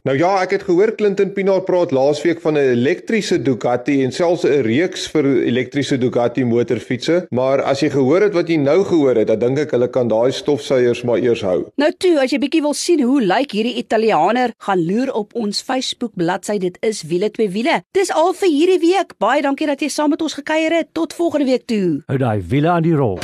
Nou 0.07 0.15
ja, 0.15 0.29
ek 0.39 0.53
het 0.55 0.61
gehoor 0.63 0.93
Clinton 0.95 1.33
Pinaar 1.35 1.65
praat 1.67 1.91
laasweek 1.91 2.39
van 2.39 2.55
'n 2.55 2.69
elektriese 2.77 3.41
Ducati 3.43 4.03
en 4.03 4.11
selfs 4.11 4.45
'n 4.47 4.61
reeks 4.63 5.07
vir 5.11 5.25
elektriese 5.43 5.97
Ducati 5.97 6.45
motorfietsse, 6.45 7.27
maar 7.29 7.61
as 7.61 7.81
jy 7.81 7.89
gehoor 7.89 8.21
het 8.21 8.33
wat 8.33 8.47
jy 8.47 8.55
nou 8.55 8.85
gehoor 8.85 9.15
het, 9.15 9.27
dan 9.27 9.39
dink 9.39 9.57
ek 9.59 9.71
hulle 9.71 9.89
kan 9.89 10.07
daai 10.07 10.31
stofsuiers 10.31 11.03
maar 11.03 11.17
eers 11.17 11.41
hou. 11.41 11.65
Nou 11.75 11.91
toe, 11.97 12.21
as 12.21 12.31
jy 12.31 12.39
bietjie 12.39 12.61
wil 12.61 12.73
sien 12.73 13.01
hoe 13.01 13.21
lyk 13.21 13.51
hierdie 13.51 13.75
Italianer, 13.75 14.53
gaan 14.57 14.85
loer 14.85 15.13
op 15.13 15.35
ons 15.35 15.61
Facebook 15.61 16.11
bladsy. 16.15 16.57
Dit 16.57 16.77
is 16.81 17.03
wiele 17.03 17.29
twee 17.29 17.49
wiele. 17.49 17.81
Dis 17.91 18.11
al 18.11 18.33
vir 18.33 18.49
hierdie 18.49 18.79
week. 18.79 19.17
Baie 19.17 19.41
dankie 19.41 19.67
dat 19.67 19.81
jy 19.81 19.89
saam 19.89 20.09
met 20.09 20.21
ons 20.21 20.33
gekuier 20.33 20.71
het. 20.71 20.87
Tot 20.93 21.13
volgende 21.13 21.45
week 21.45 21.65
toe. 21.65 22.03
Hou 22.05 22.17
daai 22.17 22.41
wiele 22.47 22.69
aan 22.69 22.83
die 22.83 22.95
rol. 22.95 23.19